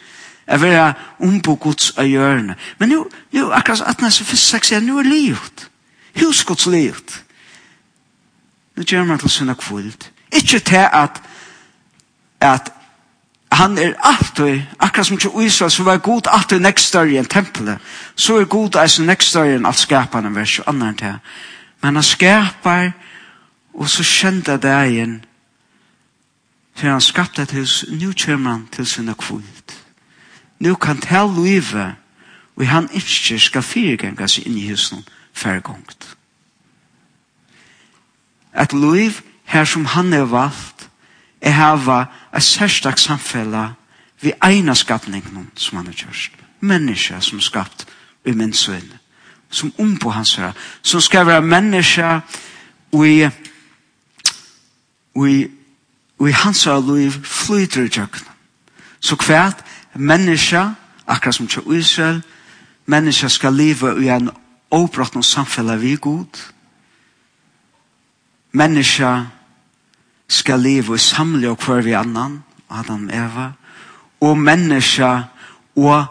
er 0.47 0.59
vera 0.59 0.93
ombogods 1.19 1.93
av 1.97 2.07
hjørne. 2.07 2.55
Men 2.79 2.89
nu, 2.89 3.03
nu 3.31 3.51
akkurat 3.51 3.81
at 3.87 4.01
næst 4.01 4.23
fyrst 4.23 4.49
sagt 4.49 4.69
sier, 4.69 4.81
nu 4.83 4.99
er 4.99 5.07
livet, 5.07 5.67
husgods 6.19 6.65
livet. 6.65 7.23
Nu 8.75 8.83
gjør 8.83 9.03
man 9.03 9.19
til 9.19 9.29
sinna 9.29 9.53
kvult. 9.53 10.09
Ikke 10.33 10.59
til 10.59 10.87
at, 10.91 11.21
at 12.41 12.71
han 13.51 13.77
er 13.77 13.93
alltid, 14.01 14.61
akkurat 14.93 15.07
som 15.07 15.17
til 15.17 15.31
Israel, 15.45 15.71
så 15.71 15.83
var 15.83 15.97
god 15.97 16.21
alltid 16.27 16.59
nekst 16.59 16.87
større 16.87 17.17
enn 17.17 17.25
tempelet, 17.25 17.81
så 18.15 18.37
er 18.37 18.45
god 18.45 18.75
eisen 18.77 19.07
nekst 19.09 19.33
større 19.33 19.55
enn 19.57 19.65
alt 19.65 19.81
skapene, 19.81 20.29
vers 20.35 20.59
og 20.59 20.69
annet 20.69 20.99
til. 21.01 21.15
Men 21.81 21.95
han 21.95 22.03
skapar, 22.03 22.91
og 23.73 23.89
så 23.89 24.03
kjente 24.05 24.57
det 24.61 24.75
igjen, 24.91 25.25
for 26.75 26.87
han 26.87 27.01
skapte 27.01 27.41
et 27.41 27.51
hus, 27.51 27.85
nu 27.89 28.13
kommer 28.25 28.51
han 28.51 28.67
til 28.71 28.85
sinne 28.85 29.15
kvult. 29.17 29.73
Nu 30.59 30.75
kan 30.75 31.01
ta 31.01 31.25
livet, 31.25 31.95
og 32.55 32.67
han 32.67 32.89
ikke 32.93 33.39
skal 33.39 33.65
firegenga 33.65 34.27
seg 34.27 34.45
inn 34.45 34.57
i 34.57 34.69
husen, 34.69 35.01
færgongt. 35.33 36.17
Et 38.61 38.73
liv 38.73 39.21
her 39.45 39.65
som 39.65 39.85
han 39.85 40.13
er 40.13 40.29
valgt, 40.29 40.89
er 41.41 41.51
hava 41.51 42.05
et 42.35 42.43
særstak 42.43 42.97
samfella 42.97 43.71
vi 44.23 44.33
eina 44.43 44.75
skapningen 44.75 45.51
som 45.55 45.77
han 45.77 45.85
har 45.85 45.93
kjørst. 45.93 46.31
Menneska 46.59 47.19
som 47.19 47.41
skapt 47.41 47.87
i 48.25 48.31
mennsøyne. 48.31 48.99
Som 49.49 49.73
om 49.77 49.97
på 49.97 50.09
hans 50.09 50.35
herre. 50.35 50.53
Som 50.81 51.01
skal 51.01 51.25
være 51.25 51.41
menneska 51.41 52.19
og 52.91 53.07
i 53.07 53.29
og 55.15 55.29
i 55.29 55.47
og 56.19 56.29
i 56.29 56.31
hans 56.31 56.63
herre 56.63 56.97
liv 56.97 57.11
flyter 57.11 57.83
i 57.83 57.89
tjøkken. 57.89 58.27
Så 58.99 59.15
kvært 59.15 59.65
menneska, 59.93 60.69
akkurat 61.07 61.35
som 61.35 61.47
tjøk 61.47 61.67
Israel, 61.75 62.21
menneska 62.85 63.27
skal 63.27 63.53
leva 63.53 63.91
i 63.99 64.07
en 64.07 64.29
obrott 64.71 65.15
og 65.15 65.25
samfella 65.25 65.75
vi 65.75 65.95
god. 65.95 66.39
Menneska 68.51 69.25
skal 70.27 70.59
leva 70.59 70.95
i 70.95 70.97
samle 70.97 71.49
og 71.49 71.65
hver 71.65 71.81
vi 71.81 71.91
annan, 71.91 72.43
Adam 72.69 73.07
og 73.07 73.15
Eva 73.15 73.51
og 74.23 74.37
menneska 74.37 75.21
og, 75.75 76.05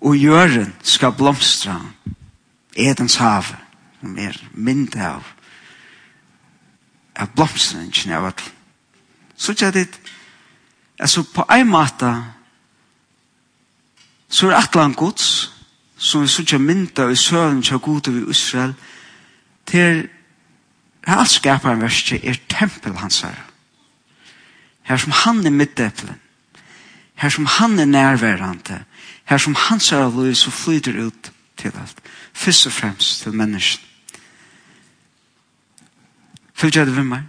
og 0.00 0.16
jøren 0.16 0.74
skal 0.82 1.12
blomstra. 1.12 1.80
Edens 2.76 3.16
hav, 3.16 3.44
som 4.00 4.18
er 4.18 4.36
mynd 4.54 4.94
av, 4.96 5.26
av 7.16 7.32
blomstringen 7.34 8.14
av 8.14 8.30
at 8.30 8.44
Så 9.40 9.54
tja 9.56 9.70
dit, 9.72 9.94
altså 11.00 11.22
på 11.24 11.46
ein 11.48 11.68
måte, 11.72 12.10
så 14.28 14.50
er 14.50 14.58
atlan 14.58 14.92
gods, 14.92 15.48
som 15.96 16.22
vi 16.22 16.28
sutja 16.28 16.58
mynda 16.60 17.06
i 17.08 17.16
søvn 17.16 17.62
tja 17.64 17.78
gode 17.80 18.12
vi 18.12 18.26
Israel, 18.30 18.74
til 19.66 20.08
alt 21.06 21.32
skaparen 21.32 21.80
verste 21.80 22.20
er 22.20 22.36
tempel 22.52 22.98
hans 23.00 23.22
her. 23.24 23.40
Her 24.82 24.96
som 24.96 25.16
han 25.24 25.46
er 25.46 25.56
middeplen 25.56 26.20
her 27.20 27.28
som 27.28 27.46
han 27.46 27.78
er 27.78 27.84
nærværende, 27.84 28.84
her 29.24 29.38
som 29.38 29.54
hans 29.54 29.92
er 29.92 30.06
av 30.06 30.16
liv 30.16 30.34
som 30.34 30.52
flyter 30.52 30.96
ut 31.06 31.32
til 31.56 31.72
alt. 31.76 31.98
Først 32.32 32.66
og 32.66 32.72
fremst 32.72 33.22
til 33.22 33.34
mennesken. 33.34 33.84
jeg 36.62 36.86
det 36.86 36.96
ved 36.96 37.04
meg? 37.04 37.22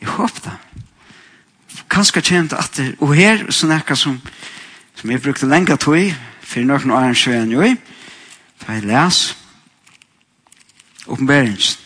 Jeg 0.00 0.08
håper 0.08 0.40
det. 0.44 0.52
Kanskje 1.90 2.20
kjent 2.20 2.52
at 2.52 2.70
det, 2.76 2.94
og 3.00 3.14
her, 3.14 3.50
så 3.50 3.66
nekka 3.66 3.94
som, 3.94 4.20
som 4.94 5.10
jeg 5.10 5.22
brukte 5.22 5.46
lenge 5.46 5.76
tog, 5.76 6.14
for 6.42 6.60
noen 6.62 6.90
år 6.90 7.10
enn 7.10 7.18
sjøen 7.18 7.50
jo, 7.50 7.62
i 7.62 7.74
da 8.62 8.72
jeg 8.72 8.86
les, 8.86 9.36
oppenberingen. 11.06 11.78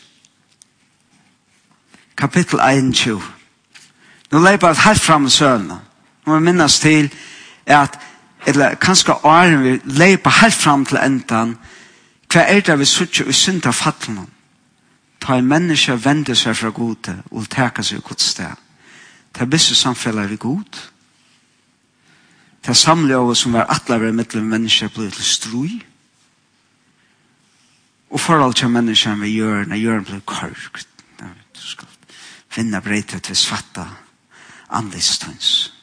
Kapittel 2.16 2.60
21. 2.60 3.22
Nå 4.30 4.40
leipa 4.44 4.74
jeg 4.74 4.84
helt 4.84 5.00
fram 5.00 5.26
i 5.26 5.30
søvnene. 5.30 5.80
Og 6.26 6.34
jeg 6.34 6.42
minnes 6.42 6.80
til 6.80 7.12
at 7.66 7.98
eller 8.46 8.74
kanskje 8.74 9.14
åren 9.24 9.62
vi 9.62 9.80
leipa 9.84 10.30
helt 10.40 10.54
fram 10.54 10.84
til 10.86 10.98
endan 11.02 11.56
hva 12.30 12.44
er 12.46 12.62
det 12.64 12.78
vi 12.78 12.86
suttje 12.88 13.26
og 13.26 13.34
synd 13.34 13.66
av 13.66 13.76
fattelen 13.76 14.28
ta 15.20 15.36
en 15.36 15.48
menneske 15.48 15.96
vende 16.04 16.36
seg 16.38 16.56
fra 16.56 16.70
gode 16.74 17.16
og 17.30 17.48
teka 17.52 17.84
seg 17.84 18.02
godt 18.06 18.24
sted 18.24 18.62
ta 19.36 19.44
visse 19.44 19.76
samfellet 19.76 20.30
vi 20.30 20.40
god 20.40 20.80
ta 22.64 22.74
samle 22.74 23.16
av 23.16 23.34
som 23.34 23.56
var 23.56 23.68
atlaver 23.68 24.12
mellom 24.12 24.48
mennesker 24.54 24.92
blir 24.94 25.10
til 25.10 25.24
strui 25.24 25.80
og 28.10 28.20
forhold 28.20 28.54
til 28.54 28.72
mennesker 28.72 29.20
vi 29.20 29.34
gjør 29.36 29.68
når 29.68 29.84
gjør 29.84 30.06
blir 30.08 30.24
korkt 30.24 30.86
finne 32.50 32.80
breytet 32.82 33.28
til 33.28 33.36
svarta 33.36 33.84
andlistans 34.70 35.79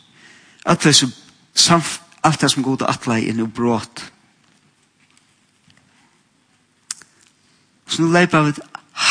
Alt 0.67 0.83
det 0.83 0.95
som, 0.95 1.81
alt 2.23 2.41
det 2.41 2.51
som 2.51 2.63
god 2.63 2.83
atla 2.87 3.19
er 3.19 3.35
noe 3.37 3.47
brått. 3.47 4.03
Så 7.87 8.03
nå 8.03 8.11
leipa 8.11 8.43
vi 8.43 8.53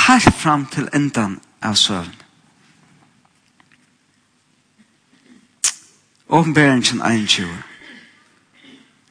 helt 0.06 0.34
fram 0.36 0.66
til 0.68 0.88
endan 0.94 1.38
av 1.64 1.78
søvn. 1.80 2.12
Åpenbæringen 6.28 7.00
21. 7.00 7.48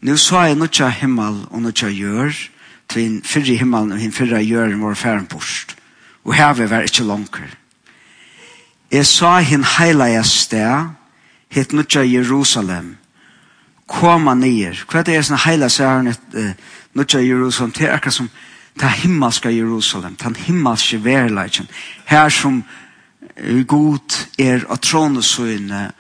Nu 0.02 0.18
sa 0.18 0.44
jeg 0.46 0.60
nutja 0.60 0.90
himmel 0.92 1.46
og 1.50 1.62
nutja 1.64 1.90
gjør, 1.90 2.36
til 2.90 3.02
en 3.02 3.22
fyrre 3.26 3.56
himmel 3.58 3.94
og 3.96 4.02
en 4.02 4.14
fyrre 4.14 4.44
gjør 4.44 4.76
i 4.76 4.80
vår 4.80 4.94
færen 4.94 5.26
bort. 5.26 5.76
Og 6.24 6.34
her 6.34 6.54
vil 6.54 6.70
være 6.70 6.84
ikke 6.84 7.04
langer. 7.04 7.56
Jeg 8.92 9.06
sa 9.06 9.40
henne 9.40 9.66
heilige 9.78 10.24
sted, 10.24 10.90
hitt 11.50 11.74
nutja 11.74 12.04
Jerusalem. 12.04 12.98
Koma 13.88 14.34
nyer. 14.34 14.86
Hva 14.90 15.00
er 15.00 15.04
det 15.04 15.26
som 15.26 15.38
heila 15.38 15.70
særen 15.70 16.08
et 16.08 16.20
uh, 16.34 17.22
Jerusalem? 17.22 17.72
Det 17.72 17.88
er 17.88 17.94
akkurat 17.94 18.14
som 18.14 18.30
ta 18.80 18.88
himmelska 18.88 19.50
Jerusalem, 19.50 20.16
ta 20.16 20.30
himmelska 20.30 20.98
verleitjen. 20.98 21.68
Her 22.06 22.30
som 22.30 22.64
god 23.68 24.28
er 24.40 24.66
av 24.70 24.78
tronesøyne, 24.78 25.92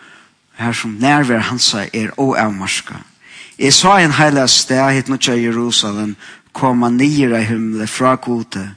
her 0.55 0.73
som 0.73 0.97
nærvær 0.99 1.39
hansa 1.39 1.87
er 1.93 2.11
oavmarska. 2.17 2.95
Jeg 3.59 3.73
sa 3.73 3.99
en 3.99 4.11
heila 4.11 4.47
sted 4.47 4.91
hitt 4.91 5.07
nutja 5.07 5.35
Jerusalem, 5.35 6.15
koma 6.53 6.89
nyer 6.89 7.35
av 7.35 7.45
himmelen 7.47 7.87
fra 7.87 8.15
gode, 8.15 8.71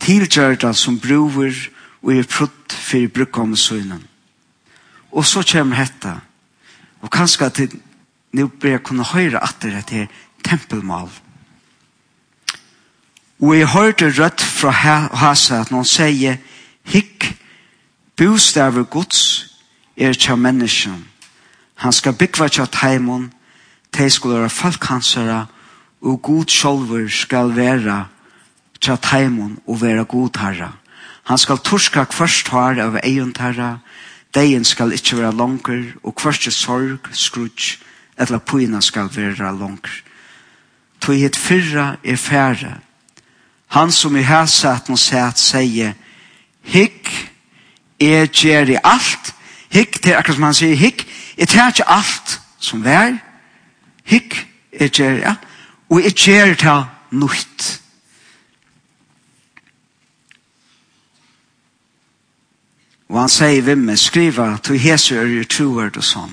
tilgjørda 0.00 0.72
som 0.72 0.98
brover 0.98 1.54
og 2.02 2.14
er 2.16 2.26
prutt 2.26 2.72
fyrir 2.72 3.10
brukkomsøynen 3.14 4.11
Og 5.12 5.26
så 5.26 5.42
kommer 5.52 5.76
dette. 5.76 6.14
Og 7.02 7.10
kanskje 7.10 7.46
at 7.46 7.56
det 7.56 7.80
nå 8.32 8.46
bør 8.48 8.70
jeg 8.76 8.82
kunne 8.82 9.04
høre 9.04 9.42
at 9.44 9.56
det 9.62 9.72
her 9.72 10.06
tempelmal. 10.44 11.10
Og 13.40 13.58
jeg 13.58 13.68
hørte 13.68 14.12
rødt 14.18 14.40
fra 14.40 14.70
Hasa 14.70 15.60
at 15.60 15.70
noen 15.70 15.86
sier 15.88 16.38
Hikk, 16.86 17.26
bostaver 18.18 18.86
gods 18.86 19.52
er 19.96 20.14
tja 20.14 20.34
mennesken. 20.34 21.04
Han 21.82 21.92
skal 21.92 22.16
byggva 22.18 22.48
tja 22.48 22.66
teimun, 22.70 23.32
tei 23.92 24.08
skulle 24.10 24.40
være 24.40 24.50
falkhansere, 24.50 25.46
og 26.02 26.22
god 26.22 26.50
sjolver 26.50 27.08
skal 27.10 27.52
være 27.56 28.04
tja 28.80 28.96
teimun 28.96 29.58
og 29.66 29.82
være 29.82 30.04
god 30.04 30.38
herra. 30.38 30.72
Han 31.30 31.38
skal 31.38 31.58
torska 31.62 32.06
først 32.10 32.48
har 32.48 32.80
av 32.82 32.98
egen 33.02 33.34
herra, 33.38 33.78
Deien 34.34 34.64
skal 34.64 34.94
ikkje 34.96 35.18
vera 35.18 35.32
langer, 35.36 35.92
og 36.02 36.14
kvarske 36.16 36.50
sorg, 36.50 37.08
skrutsk, 37.12 37.82
etla 38.20 38.38
puina 38.38 38.80
skal 38.80 39.10
vera 39.12 39.52
langer. 39.52 39.92
Toi 41.00 41.18
het 41.20 41.36
fyrra 41.36 41.96
er 42.04 42.16
færre. 42.16 42.78
Han 43.72 43.92
som 43.92 44.16
i 44.16 44.22
hæsaten 44.22 44.96
sæt 44.96 45.38
seie, 45.38 45.94
hikk, 46.62 47.10
er 48.00 48.26
gjer 48.26 48.70
i 48.70 48.78
alt, 48.84 49.34
hikk, 49.72 50.04
det 50.04 50.12
er 50.12 50.18
akkurat 50.18 50.36
som 50.36 50.48
han 50.48 50.56
sier, 50.56 50.76
hikk, 50.76 51.06
er 51.38 51.46
tær 51.46 51.72
ikke 51.72 51.88
alt 51.88 52.38
som 52.60 52.84
vær, 52.84 53.16
hikk, 54.04 54.36
er 54.72 54.88
gjer 54.88 55.20
i 55.20 55.28
alt, 55.32 55.46
og 55.90 56.04
er 56.04 56.16
gjer 56.16 56.54
ta 56.60 56.76
nutt. 57.10 57.81
Og 63.12 63.20
han 63.20 63.28
sier 63.28 63.60
vi 63.62 63.74
med 63.76 64.00
skriva 64.00 64.56
til 64.64 64.80
Jesu 64.80 65.14
er 65.20 65.28
jo 65.28 65.44
troer 65.44 65.90
og 65.92 66.04
sånn. 66.04 66.32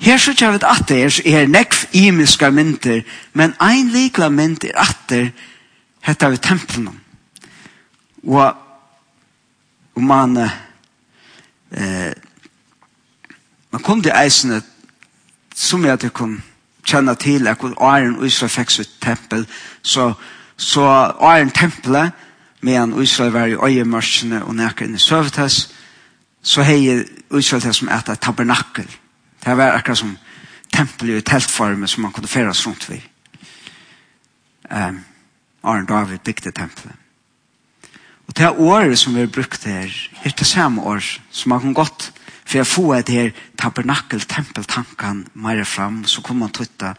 Her 0.00 0.20
så 0.20 0.34
kjær 0.36 0.52
vi 0.52 0.60
at 0.68 0.88
det 0.88 0.98
er, 1.04 1.14
er 1.40 1.48
nekv 1.48 1.86
imiska 1.96 2.50
mynter, 2.52 3.00
men 3.32 3.54
ein 3.64 3.88
likla 3.92 4.28
mynt 4.28 4.64
er 4.68 4.76
at 4.80 5.00
det 5.08 5.22
heter 6.04 6.30
vi 6.32 6.36
tempelen. 6.36 7.00
Og 8.28 8.54
og 9.94 10.02
man 10.02 10.36
eh, 10.36 12.12
man 13.70 13.82
kom 13.82 14.02
til 14.02 14.12
eisene 14.14 14.62
som 15.54 15.84
jeg 15.84 16.00
til 16.00 16.10
kom 16.10 16.42
kjenne 16.84 17.14
til 17.14 17.48
at 17.48 17.64
Arjen 17.80 18.16
og 18.16 18.26
Israel 18.26 18.50
fikk 18.50 18.70
sitt 18.70 18.90
tempel 19.02 19.46
så, 19.82 20.12
så 20.56 20.82
Arjen 21.20 21.50
tempelet 21.50 22.12
medan 22.60 23.02
Israel 23.02 23.32
var 23.32 23.46
i 23.46 23.56
øyemørsene 23.56 24.44
og 24.44 24.54
nækker 24.54 24.86
inn 24.86 24.94
i 24.94 24.98
søvetes, 24.98 25.74
så 26.42 26.62
hei 26.62 27.04
Israel 27.36 27.62
til 27.62 27.74
som 27.74 27.88
et 27.88 28.18
tabernakkel. 28.20 28.88
Det 29.44 29.56
var 29.56 29.76
akkurat 29.76 29.98
som 29.98 30.16
tempel 30.72 31.10
i 31.10 31.20
teltforme 31.20 31.88
som 31.88 32.02
man 32.02 32.12
kunne 32.12 32.28
feres 32.28 32.66
rundt 32.66 32.90
ved. 32.90 33.00
Um, 34.70 35.04
Arne 35.64 35.86
David 35.86 36.18
bygde 36.18 36.50
tempelet. 36.50 36.96
Og 38.28 38.36
det 38.38 38.48
året 38.48 38.98
som 38.98 39.14
vi 39.14 39.20
har 39.20 39.26
brukt 39.26 39.64
her, 39.64 39.90
er 40.24 40.30
det 40.30 40.46
samme 40.46 40.82
år 40.82 41.02
som 41.30 41.48
man 41.48 41.60
kan 41.60 41.74
godt 41.74 42.12
for 42.50 42.58
jeg 42.58 42.66
får 42.66 42.94
et 42.94 43.08
her 43.08 43.30
tabernakel-tempeltankan 43.62 45.26
mer 45.34 45.64
fram, 45.64 46.02
så 46.04 46.22
kommer 46.22 46.48
man 46.48 46.54
tutta 46.54 46.96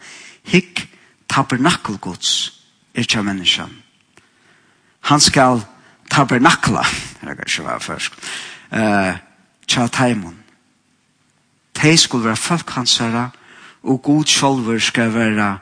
hikk 0.48 0.86
tabernakelgods 1.28 2.30
er 2.94 3.04
ikke 3.04 3.22
menneskene 3.22 3.81
han 5.02 5.20
skal 5.20 5.62
tabernakla, 6.10 6.84
jeg 7.22 7.36
kan 7.36 7.44
ikke 7.46 7.64
være 7.64 7.80
først, 7.80 8.12
uh, 8.72 9.16
tja 9.68 9.86
taimon. 9.86 10.36
De 11.82 11.96
skulle 11.96 12.24
være 12.24 12.36
folk 12.36 12.70
hans 12.70 12.98
herre, 12.98 13.30
og 13.82 14.02
god 14.02 14.24
sjolver 14.24 14.78
skal 14.78 15.14
være 15.14 15.58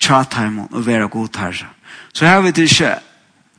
tja 0.00 0.22
taimon 0.30 0.68
og 0.72 0.86
være 0.86 1.08
god 1.08 1.38
herre. 1.38 1.68
Så 2.12 2.26
her 2.26 2.40
vet 2.40 2.56
du 2.56 2.60
ikke, 2.60 2.94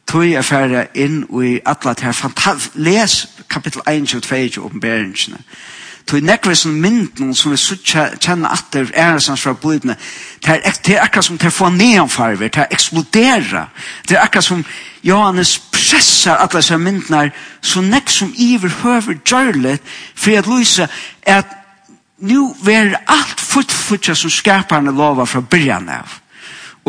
tog 0.08 0.32
jeg 0.32 0.46
færre 0.46 0.88
inn 0.98 1.22
i 1.44 1.60
atlet 1.66 2.00
her, 2.00 2.72
les 2.76 3.28
kapittel 3.50 3.82
1 3.88 4.16
og 4.16 4.24
2 4.24 4.36
i 4.36 4.58
oppenberingsene. 4.58 5.38
Tog 6.10 6.24
nekve 6.26 6.56
som 6.58 6.74
mynden 6.82 7.36
som 7.38 7.52
vi 7.52 7.58
så 7.62 7.76
kjenner 7.86 8.50
atter 8.50 8.88
æresans 8.98 9.44
fra 9.46 9.54
blodene, 9.54 9.94
det 10.42 10.56
er, 10.56 10.78
det 10.86 10.96
er 10.96 11.04
akkurat 11.04 11.26
som 11.28 11.38
til 11.38 11.52
å 11.52 11.54
få 11.54 11.70
neonfarver, 11.70 12.50
til 12.50 12.64
å 12.64 12.72
eksplodere. 12.74 13.68
Det 14.10 14.18
er 14.18 14.24
akkurat 14.24 14.48
som 14.48 14.64
Johannes 15.06 15.60
pressar 15.70 16.42
alle 16.42 16.64
seg 16.66 16.82
myndene 16.82 17.30
så 17.62 17.84
nekve 17.86 18.16
som 18.16 18.34
iver 18.38 18.74
høver 18.82 19.20
gjørlet 19.22 19.86
for 20.16 20.40
at 20.40 20.50
Louise 20.50 20.88
er 21.22 21.44
at 21.44 21.54
nu 22.26 22.56
ver 22.66 22.98
alt 23.06 23.40
futtfutja 23.40 24.16
som 24.18 24.34
skaperne 24.34 24.92
lover 24.92 25.30
fra 25.30 25.46
byrjan 25.46 25.94
av 25.94 26.18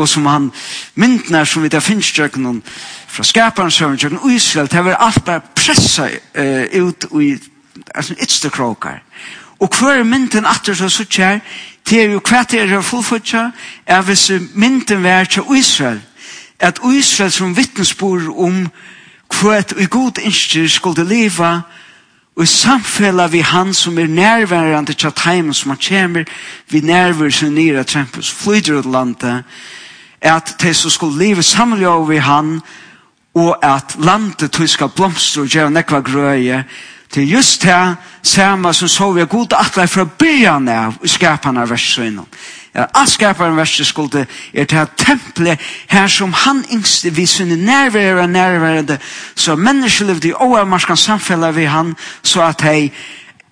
og 0.01 0.09
som 0.09 0.25
han 0.25 0.51
myndnar 0.95 1.45
som 1.45 1.63
vi 1.63 1.69
der 1.69 1.79
finnes 1.79 2.09
jøkken 2.17 2.63
fra 3.07 3.23
skaparen 3.23 3.71
søvn 3.71 3.97
jøkken 3.97 4.19
og 4.23 4.33
Israel, 4.33 4.67
det 4.67 4.79
er 4.79 4.95
alt 4.95 5.25
bare 5.25 5.41
pressa 5.55 6.07
uh, 6.09 6.87
ut 6.87 7.05
i 7.21 7.35
altså 7.95 8.15
ytste 8.21 8.49
krokar. 8.49 9.01
Og 9.59 9.69
hver 9.79 10.03
mynden 10.03 10.45
atter 10.45 10.73
så 10.73 10.89
sutt 10.89 11.17
her, 11.17 11.39
er 11.91 12.13
jo 12.13 12.21
hva 12.23 12.43
det 12.43 12.61
er 12.61 12.81
fullfutja, 12.81 13.51
er 13.85 14.01
hvis 14.01 14.31
mynden 14.53 15.03
vær 15.03 15.23
til 15.23 15.43
Israel, 15.55 16.01
at 16.59 16.79
Israel 16.93 17.31
som 17.31 17.57
vittnesbor 17.57 18.21
om 18.37 18.67
hva 19.31 19.57
et 19.59 19.73
og 19.73 19.89
god 19.89 20.21
innstyr 20.21 20.67
skulle 20.67 21.03
leva, 21.03 21.61
og 22.35 22.47
samfella 22.47 23.27
vi 23.27 23.39
han 23.39 23.73
som 23.73 23.97
er 23.99 24.07
nærværende 24.07 24.93
til 24.93 25.11
teimen 25.11 25.53
som 25.53 25.69
han 25.69 25.79
kommer, 25.87 26.23
vi 26.69 26.79
nærvær 26.79 27.29
som 27.29 27.53
nere 27.53 27.83
trempus, 27.83 28.31
flyder 28.31 28.79
ut 28.79 28.85
landet, 28.85 29.43
at 30.21 30.55
de 30.61 30.73
som 30.73 30.91
skulle 30.91 31.25
leva 31.25 31.41
samlja 31.41 31.97
vi 32.07 32.17
han, 32.17 32.61
og 33.33 33.65
at 33.65 33.95
landet 33.99 34.51
tog 34.51 34.69
skal 34.69 34.89
blomstre 34.89 35.41
og 35.41 35.47
gjøre 35.47 35.71
nekva 35.71 35.99
grøye, 35.99 36.63
Det 37.13 37.23
er 37.23 37.27
just 37.27 37.63
det 37.63 37.95
samme 38.23 38.73
som 38.73 38.87
så 38.87 39.11
vi 39.11 39.21
er 39.21 39.25
god 39.25 39.53
at 39.53 39.75
det 39.75 39.83
er 39.83 39.87
fra 39.87 40.05
byen 40.05 40.67
av 40.67 40.99
skapene 41.05 41.61
av 41.61 41.69
versene. 41.69 42.23
Ja, 42.75 42.85
at 42.95 43.09
skaparen 43.09 43.57
verset 43.57 43.85
skulle 43.85 44.25
er 44.53 44.65
til 44.65 44.87
tempelet 44.97 45.59
her 45.91 46.07
som 46.07 46.31
han 46.33 46.63
yngste 46.71 47.11
vi 47.11 47.25
sunne 47.25 47.55
nærvære 47.55 48.21
og 48.21 48.29
nærværende 48.29 48.97
så 49.35 49.55
mennesker 49.55 50.05
levde 50.05 50.27
i 50.27 50.33
overmarskan 50.33 50.97
samfella 50.97 51.51
vi 51.51 51.63
han 51.63 51.95
så 52.23 52.41
at 52.41 52.61
hei 52.61 52.93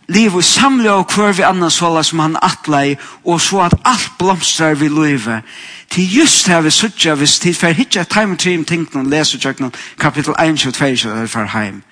liv 0.08 0.36
og 0.36 0.44
samle 0.44 0.92
og 0.92 1.12
hver 1.16 1.34
vi 1.34 1.44
annars 1.44 1.80
hålla 1.80 2.04
som 2.04 2.20
han 2.20 2.38
atlei 2.42 2.96
og 3.26 3.42
så 3.42 3.60
at 3.60 3.76
alt 3.86 4.12
blomstrar 4.20 4.74
vi 4.74 4.88
løyve 4.88 5.42
til 5.90 6.16
just 6.20 6.48
her 6.48 6.62
vi 6.62 6.70
suttja 6.70 7.16
hvis 7.16 7.40
tid 7.40 7.54
for 7.54 7.68
hitja 7.68 8.04
time 8.04 8.38
trim 8.38 8.66
ting 8.66 8.88
noen 8.94 9.10
leser 9.10 9.54
kapitel 9.98 10.34
1, 10.40 10.58
22, 10.58 10.72
22, 10.72 11.28
22, 11.28 11.28
22, 11.28 11.28
22, 11.28 11.28
22, 11.28 11.28
22, 11.28 11.28
22, 11.28 11.89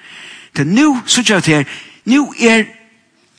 til 0.57 0.67
nu, 0.67 1.01
så 1.05 1.23
gjør 1.23 1.39
det 1.39 1.55
her, 1.55 1.63
nu 2.05 2.33
er 2.39 2.63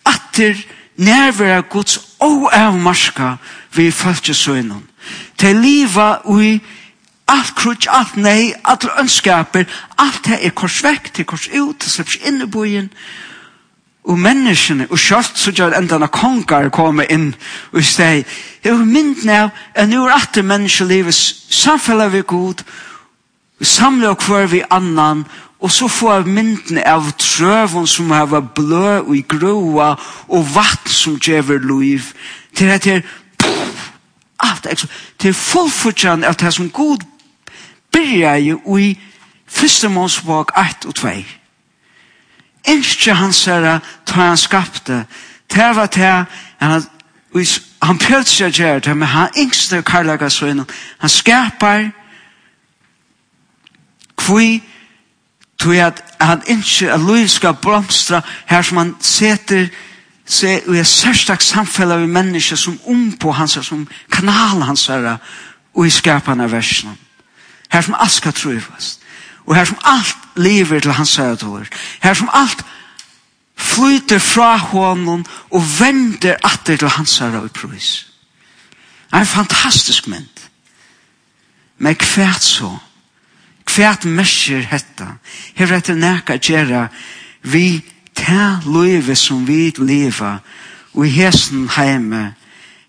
atter 0.06 0.54
nærvære 0.96 1.62
Guds 1.62 1.98
og 2.18 2.50
av 2.52 2.78
marska 2.78 3.34
vi 3.74 3.90
følger 3.90 4.34
søgnen. 4.34 4.84
Til 5.38 5.56
liva 5.56 6.16
ui 6.24 6.60
alt 7.28 7.54
krutsk, 7.54 7.88
alt 7.90 8.16
nei, 8.16 8.52
alt 8.64 8.86
ønskaper, 9.00 9.64
alt 9.98 10.26
det 10.26 10.38
er 10.46 10.54
korsvekk, 10.56 11.10
det 11.16 11.24
er 11.24 11.28
kors 11.28 11.48
ut, 11.52 11.76
det 11.82 11.90
slipper 11.90 12.28
inn 12.28 12.42
i 12.42 12.48
bojen, 12.48 12.88
og 14.08 14.18
menneskene, 14.18 14.86
og 14.90 14.98
sjølt 14.98 15.36
så 15.36 15.52
gjør 15.52 15.76
enda 15.76 15.98
når 16.00 16.12
konger 16.14 16.70
kommer 16.72 17.10
inn 17.12 17.34
og 17.72 17.84
steg. 17.84 18.24
Det 18.64 18.72
er 18.72 18.84
mynden 18.84 19.28
av 19.34 19.50
at 19.74 19.90
nå 19.90 20.06
er 20.06 20.14
at 20.16 20.38
menneskelivet 20.44 21.14
samfellet 21.14 22.14
vi 22.14 22.22
god, 22.26 22.64
og 23.60 23.66
samler 23.66 24.14
hver 24.14 24.46
vi 24.48 24.62
annan, 24.70 25.26
Og 25.60 25.70
så 25.70 25.88
får 25.88 26.14
jeg 26.14 26.26
mynden 26.26 26.78
av 26.86 27.08
trøven 27.18 27.86
som 27.86 28.10
har 28.14 28.28
vært 28.30 28.52
blø 28.54 28.98
og 29.00 29.16
i 29.16 29.24
grøa, 29.26 29.94
og 30.28 30.54
vatt 30.54 30.90
som 30.90 31.18
gjør 31.18 31.58
liv, 31.66 32.12
til 32.54 32.70
at 32.70 32.84
det 32.84 33.00
er 33.00 33.02
alt 34.38 34.66
er 34.66 34.86
til 35.18 35.34
fullfortjent 35.34 36.24
at 36.24 36.40
det 36.40 36.54
som 36.54 36.70
god 36.70 37.02
byrja 37.92 38.36
jo 38.36 38.76
i 38.78 38.98
første 39.46 39.88
månsbok 39.88 40.52
1 40.56 40.86
og 40.86 40.94
2. 40.94 41.08
Ikke 42.68 43.14
hans 43.14 43.44
herre 43.44 43.80
ta 44.06 44.20
han 44.20 44.36
skapte, 44.36 45.04
det 45.54 45.76
var 45.76 45.86
det 45.86 46.24
han 46.58 46.82
han 47.82 47.98
prøvde 47.98 48.26
seg 48.26 48.52
gjør 48.52 48.78
det, 48.78 48.96
men 48.96 49.08
han 49.08 49.28
yngste 49.38 49.82
karlaga 49.82 50.28
sønnen, 50.28 50.66
han 50.98 51.10
skapar 51.10 51.90
kvi 54.18 54.62
Tog 55.58 55.76
at 55.76 56.02
han 56.20 56.42
ikke 56.46 56.92
at 56.92 57.00
Louis 57.00 57.30
skal 57.30 57.54
blomstra 57.54 58.20
her 58.46 58.62
som 58.62 58.76
han 58.76 58.96
seter 59.00 59.68
seg 60.28 60.68
og 60.68 60.76
er 60.76 60.86
særstak 60.86 61.42
samfella 61.42 61.96
vi 61.98 62.06
mennesker 62.06 62.56
som 62.56 62.78
om 62.86 63.12
på 63.20 63.32
hans 63.32 63.58
som 63.62 63.88
kanal 64.12 64.62
hans 64.62 64.86
herre 64.86 65.18
og 65.74 65.86
i 65.86 65.90
skapene 65.90 66.44
av 66.44 66.52
versene. 66.52 66.94
Her 67.72 67.82
som 67.84 67.96
alt 67.98 68.12
skal 68.12 68.32
trøyvast. 68.32 69.00
Og 69.46 69.56
her 69.56 69.64
som 69.64 69.78
alt 69.84 70.16
lever 70.36 70.80
til 70.80 70.92
hans 70.92 71.16
herre 71.16 71.36
tåler. 71.36 71.68
Her 72.02 72.14
som 72.14 72.30
alt 72.32 72.64
flyter 73.56 74.18
fra 74.18 74.56
honom 74.56 75.24
og 75.50 75.64
vender 75.80 76.36
atter 76.44 76.76
til 76.76 76.88
hans 76.88 77.18
herre 77.18 77.44
i 77.44 77.48
prøys. 77.48 78.06
Det 79.08 79.16
er 79.16 79.20
en 79.20 79.26
fantastisk 79.26 80.06
mynd. 80.06 80.44
Men 81.78 81.96
kvært 81.96 82.42
så, 82.42 82.76
Kvært 83.78 84.08
mesjer 84.10 84.64
hetta. 84.66 85.04
Her 85.54 85.70
etter 85.76 85.94
nækka 85.94 86.34
gjerra 86.42 86.88
vi 87.46 87.78
ta 88.18 88.58
løyve 88.66 89.14
som 89.14 89.44
vi 89.46 89.70
leva 89.78 90.40
og 90.94 91.06
i 91.06 91.12
hesen 91.14 91.68
heime 91.76 92.34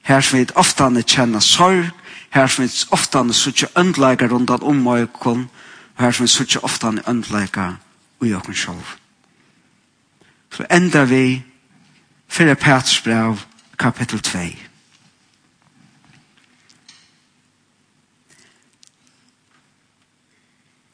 her 0.10 0.21
som 0.25 0.39
vi 0.39 0.47
oftane 0.58 1.04
kjenner 1.06 1.45
sorg 1.45 1.91
her 2.34 2.49
som 2.49 2.65
vi 2.65 2.71
oftane 2.89 3.34
suttje 3.38 3.69
øndleika 3.78 4.25
rundan 4.25 4.65
om 4.65 4.88
oikon 4.88 5.45
og 5.93 6.02
her 6.02 6.12
som 6.12 6.25
vi 6.25 6.34
suttje 6.34 6.63
oftane 6.65 7.06
øndleika 7.06 7.75
ui 8.21 8.34
okon 8.34 8.58
sjolv. 8.58 8.95
Så 10.49 10.65
enda 10.71 11.04
vi 11.04 11.43
fyrir 12.28 12.56
Peters 12.56 13.02
brev 13.02 13.38
kapittel 13.78 14.19
2. 14.19 14.39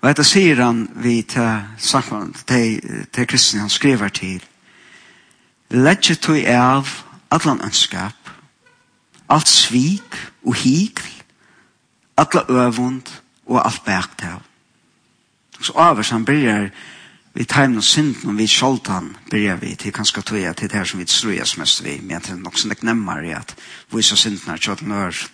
Og 0.05 0.11
dette 0.11 0.23
sier 0.29 0.59
han 0.61 0.83
vi 1.01 1.23
til 1.25 1.63
samfunn, 1.81 2.35
til, 2.45 2.75
til 3.09 3.25
kristne 3.25 3.63
han 3.63 3.71
skriver 3.73 4.11
til. 4.13 4.43
Letje 5.73 6.13
tog 6.21 6.45
av 6.45 6.91
allan 7.33 7.63
ønskap, 7.65 8.29
alt 9.33 9.49
svik 9.49 10.19
og 10.45 10.59
hikl, 10.61 11.09
alla 12.21 12.45
øvund 12.53 13.09
og 13.49 13.65
alt 13.65 13.81
bæktav. 13.85 14.45
Så 15.57 15.73
avers 15.73 16.13
han 16.13 16.25
byrjar 16.25 16.69
vi 17.33 17.49
tajmen 17.49 17.81
og 17.81 17.83
synd 17.83 18.29
og 18.29 18.37
vi 18.37 18.45
sjoltan 18.47 19.09
byrjar 19.31 19.57
vi 19.65 19.73
til 19.75 19.91
kanskje 19.91 20.21
tøya 20.21 20.53
til 20.53 20.69
det 20.69 20.77
her 20.77 20.85
som 20.85 21.01
vi 21.01 21.09
strøyas 21.09 21.57
mest 21.57 21.81
vi, 21.83 21.97
men 22.03 22.21
til 22.21 22.37
nok 22.37 22.61
som 22.61 22.69
det 22.69 22.83
nemmar 22.83 23.25
i 23.25 23.33
at 23.33 23.57
vi 23.89 24.05
så 24.05 24.15
synden 24.15 24.53
er 24.53 24.61
kjøtt 24.61 24.85
nør. 24.85 25.27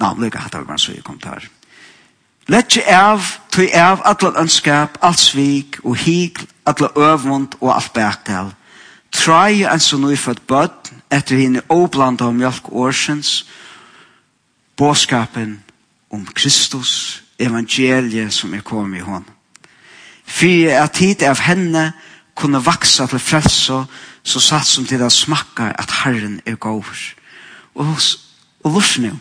Nå, 0.00 0.14
det 0.18 0.34
hatt 0.34 0.58
av 0.58 0.66
hver 0.66 0.82
så 0.82 0.98
i 0.98 1.00
kommentar. 1.06 1.46
Letje 2.46 2.82
av, 2.96 3.22
tog 3.50 3.70
av 3.74 4.02
alle 4.04 4.32
ønskap, 4.40 4.98
alt 5.02 5.20
svik 5.20 5.78
og 5.84 5.96
hik, 5.96 6.40
alle 6.66 6.88
øvund 6.96 7.54
og 7.60 7.74
alt 7.74 7.92
bergal. 7.94 8.52
Trai 9.12 9.62
en 9.62 9.80
så 9.80 9.96
nøyfødt 9.96 10.46
bøtt, 10.46 10.92
etter 11.12 11.36
henne 11.36 11.62
åblanda 11.68 12.24
om 12.24 12.40
mjölk 12.40 12.72
årsens, 12.72 13.44
båskapen 14.76 15.60
om 16.10 16.26
Kristus, 16.34 17.22
evangeliet 17.38 18.32
som 18.32 18.54
er 18.54 18.64
kommet 18.64 18.98
i 18.98 19.04
hånd. 19.04 19.24
For 20.26 20.70
at 20.72 20.98
hit 20.98 21.22
av 21.22 21.40
henne 21.44 21.92
kunne 22.34 22.64
vaksa 22.64 23.06
til 23.06 23.20
frelse, 23.20 23.82
så 24.22 24.40
satt 24.40 24.66
som 24.66 24.86
til 24.86 25.02
å 25.02 25.10
smakka 25.10 25.74
at 25.78 25.92
Herren 26.02 26.40
er 26.46 26.56
gåver. 26.56 27.02
Og, 27.74 27.98
og 28.64 28.72
lurs 28.72 28.98
nå. 28.98 29.12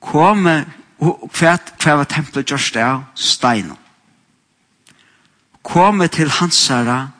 komme 0.00 0.79
Og 1.00 1.30
hva, 1.32 1.56
hva 1.80 1.96
var 2.00 2.08
tempelet 2.08 2.50
gjørst 2.52 2.76
av? 2.76 3.06
Steinen. 3.16 3.78
Komme 5.64 6.08
til 6.08 6.30
hans 6.40 6.58
herre, 6.72 7.10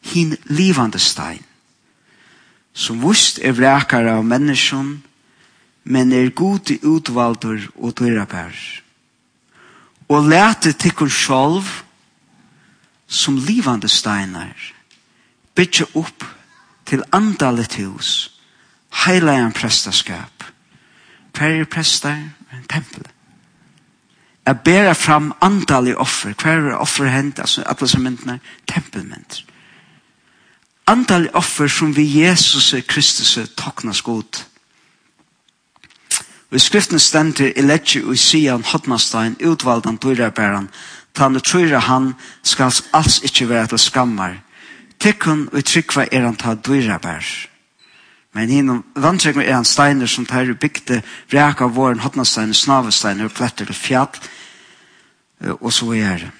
hin 0.00 0.32
livande 0.48 0.98
stein, 0.98 1.44
som 2.72 3.02
vust 3.04 3.38
er 3.44 3.52
vrekare 3.52 4.14
av 4.16 4.24
menneskjon, 4.24 4.94
men 5.84 6.12
er 6.12 6.32
god 6.36 6.72
i 6.72 6.78
utvaldur 6.86 7.66
og 7.76 7.94
dyrabær. 7.98 8.56
Og 10.08 10.28
lete 10.32 10.72
tikkun 10.72 11.12
sjolv, 11.12 11.68
som 13.06 13.36
livande 13.36 13.88
steinar, 13.90 14.56
bytja 15.54 15.86
opp 15.98 16.24
til 16.88 17.04
andalet 17.12 17.74
hus, 17.82 18.30
heilajan 19.04 19.52
prestaskap, 19.52 20.44
hver 21.36 21.60
er 21.60 21.68
prestar, 21.70 22.30
en 22.50 22.64
tempelet 22.68 23.19
at 24.50 24.60
bæra 24.60 24.92
fram 24.92 25.32
andalig 25.40 25.96
offer. 25.96 26.32
Hver 26.42 26.70
er 26.70 26.76
offer 26.76 27.06
hent? 27.06 27.38
Altså, 27.38 27.62
alle 27.62 27.88
som 27.88 28.02
myndene 28.02 28.40
tempelmynd. 28.68 29.42
Andalig 30.86 31.34
offer 31.34 31.68
som 31.68 31.96
vi 31.96 32.22
Jesus 32.22 32.74
Kristus 32.88 33.38
toknas 33.56 34.02
god. 34.02 34.44
Og 36.50 36.56
i 36.56 36.58
skriften 36.58 36.98
stender 36.98 37.52
i 37.56 37.62
letje 37.62 38.04
og 38.04 38.14
i 38.14 38.16
sian 38.16 38.64
hotnastein 38.64 39.36
utvaldan 39.46 39.98
dyrabæran 40.02 40.68
Tan 41.14 41.36
og 41.36 41.42
trøyra 41.42 41.78
han 41.78 42.12
skal 42.42 42.72
alls 42.94 43.20
ikkje 43.26 43.48
være 43.48 43.66
til 43.66 43.78
skammar. 43.78 44.36
Tekkun 45.00 45.48
og 45.52 45.64
trykva 45.64 46.06
er 46.12 46.26
han 46.26 46.36
ta 46.36 46.54
dyrabær. 46.54 47.49
Men 48.34 48.48
hinnom 48.48 48.84
vantrygg 48.94 49.40
er 49.42 49.56
han 49.56 49.66
steiner 49.66 50.06
som 50.06 50.26
tar 50.26 50.52
bygde 50.54 51.00
vrek 51.30 51.60
av 51.64 51.74
våren, 51.74 52.02
hotnasteiner, 52.04 52.54
snavesteiner, 52.54 53.28
pletter 53.28 53.66
til 53.66 53.74
fjall, 53.74 54.20
og 55.58 55.72
så 55.72 55.92
er 55.98 56.22
det. 56.24 56.30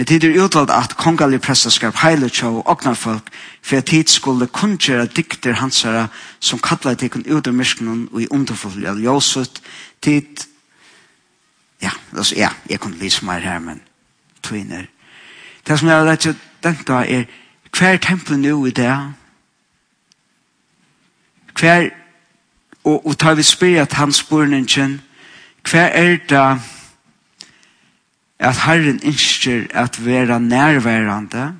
Men 0.00 0.06
tid 0.06 0.24
er 0.24 0.38
utvalgt 0.40 0.72
at 0.72 0.94
kongali 0.96 1.36
prestaskap 1.42 1.98
heile 2.00 2.30
tjå 2.32 2.48
og 2.62 2.68
ognar 2.72 2.96
folk, 2.96 3.26
for 3.60 3.76
at 3.76 3.90
tid 3.90 4.08
skulle 4.08 4.46
kunngjera 4.48 5.04
dikter 5.04 5.58
hansara 5.60 6.06
som 6.40 6.62
kallar 6.62 6.96
tikkun 6.96 7.26
ut 7.28 7.50
av 7.50 7.54
myskenen 7.54 8.06
og 8.12 8.22
i 8.22 8.30
underfull 8.32 8.86
av 8.88 8.96
ljósut, 8.96 9.60
tid, 10.00 10.46
ja, 11.82 11.92
altså, 12.16 12.38
ja, 12.38 12.48
jeg 12.70 12.80
kunne 12.80 12.96
lise 12.96 13.26
meg 13.28 13.44
her, 13.44 13.58
men 13.60 13.82
tøyner. 14.42 14.88
Det 15.68 15.78
som 15.78 15.88
jeg 15.88 15.96
har 15.96 16.08
lett 16.08 16.24
til 16.24 16.36
da 16.88 17.02
er, 17.04 17.28
hver 17.76 18.00
tempel 18.00 18.40
nu 18.40 18.66
i 18.66 18.72
det, 18.72 18.96
hver, 21.60 21.90
og, 22.84 23.06
og 23.06 23.18
tar 23.18 23.34
vi 23.34 23.42
spyr 23.42 23.82
at 23.82 23.92
han 23.92 24.12
spurningen, 24.12 25.00
hver 25.70 25.88
er 25.88 26.16
det 26.28 26.60
at 28.40 28.56
Herren 28.64 29.00
ønsker 29.04 29.66
at 29.74 30.04
vera 30.04 30.38
nærværende, 30.38 31.54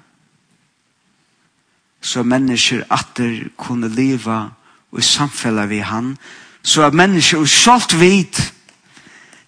så 2.01 2.23
mennesker 2.23 2.83
atter 2.91 3.51
kunne 3.57 3.89
leva 3.89 4.49
og 4.93 5.03
samfella 5.05 5.67
vi 5.67 5.79
han, 5.79 6.17
så 6.63 6.83
at 6.83 6.95
mennesker 6.95 7.39
og 7.39 7.49
selv 7.49 8.01
vet 8.01 8.53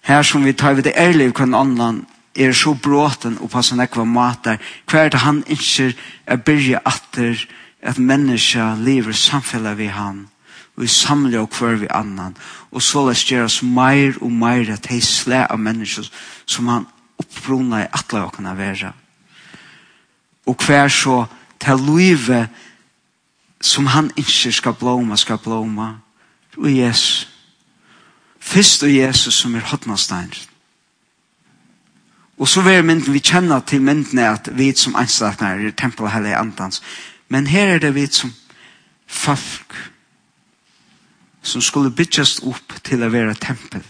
her 0.03 0.21
som 0.21 0.45
vi 0.45 0.53
tar 0.53 0.73
ved 0.73 0.83
det 0.83 0.93
ærlige 0.97 1.31
kun 1.31 1.53
annan, 1.53 2.05
er 2.35 2.51
så 2.51 2.73
bråten 2.73 3.37
og 3.41 3.49
passan 3.49 3.79
ekva 3.79 4.03
matar, 4.03 4.57
hver 4.89 5.09
det 5.09 5.19
han 5.21 5.43
innskjer 5.47 5.93
er 6.25 6.41
byrja 6.41 6.81
atter 6.85 7.45
at 7.81 7.99
mennesker 7.99 8.75
lever 8.81 9.13
samfella 9.13 9.73
vi 9.73 9.85
han, 9.85 10.27
vi 10.75 10.87
samler 10.87 11.39
og 11.39 11.53
hver 11.59 11.75
vi 11.75 11.87
annan, 11.93 12.37
og 12.71 12.81
så 12.81 13.05
lest 13.07 13.29
gjør 13.29 13.45
oss 13.45 13.61
meir 13.63 14.17
og 14.21 14.31
meir 14.31 14.71
at 14.73 14.89
hei 14.89 15.01
slæ 15.01 15.43
av 15.45 15.59
mennesker 15.61 16.09
som 16.45 16.67
han 16.67 16.87
oppbrunna 17.21 17.83
i 17.83 17.91
atle 17.93 18.23
og 18.25 18.33
kan 18.33 18.49
være. 18.57 18.93
Og 20.45 20.65
hver 20.65 20.87
så 20.87 21.25
til 21.61 21.85
livet 21.87 22.49
som 23.61 23.85
han 23.85 24.11
ikke 24.17 24.51
skal 24.51 24.73
blåma, 24.73 25.15
skal 25.15 25.37
blåma, 25.37 25.93
og 26.57 26.77
Jesus. 26.77 27.29
Fyrst 28.39 28.83
og 28.83 28.91
Jesus 28.95 29.33
som 29.33 29.55
er 29.55 29.63
hotnastein. 29.69 30.33
Og 32.37 32.47
så 32.47 32.61
er 32.67 32.81
mynden 32.81 33.13
vi 33.13 33.21
kjenner 33.23 33.59
til 33.59 33.81
mynden 33.81 34.19
er 34.19 34.33
at 34.33 34.49
vi 34.57 34.73
som 34.75 34.95
anstakner 34.99 35.61
er 35.67 35.71
tempelet 35.71 36.27
i 36.27 36.35
andans. 36.35 36.81
Men 37.29 37.47
her 37.47 37.75
er 37.75 37.79
det 37.79 37.95
vi 37.95 38.07
som 38.11 38.33
folk, 39.07 39.92
som 41.43 41.61
skulle 41.61 41.91
bygges 41.91 42.39
opp 42.47 42.73
til 42.83 43.03
å 43.03 43.11
være 43.11 43.35
tempel. 43.35 43.83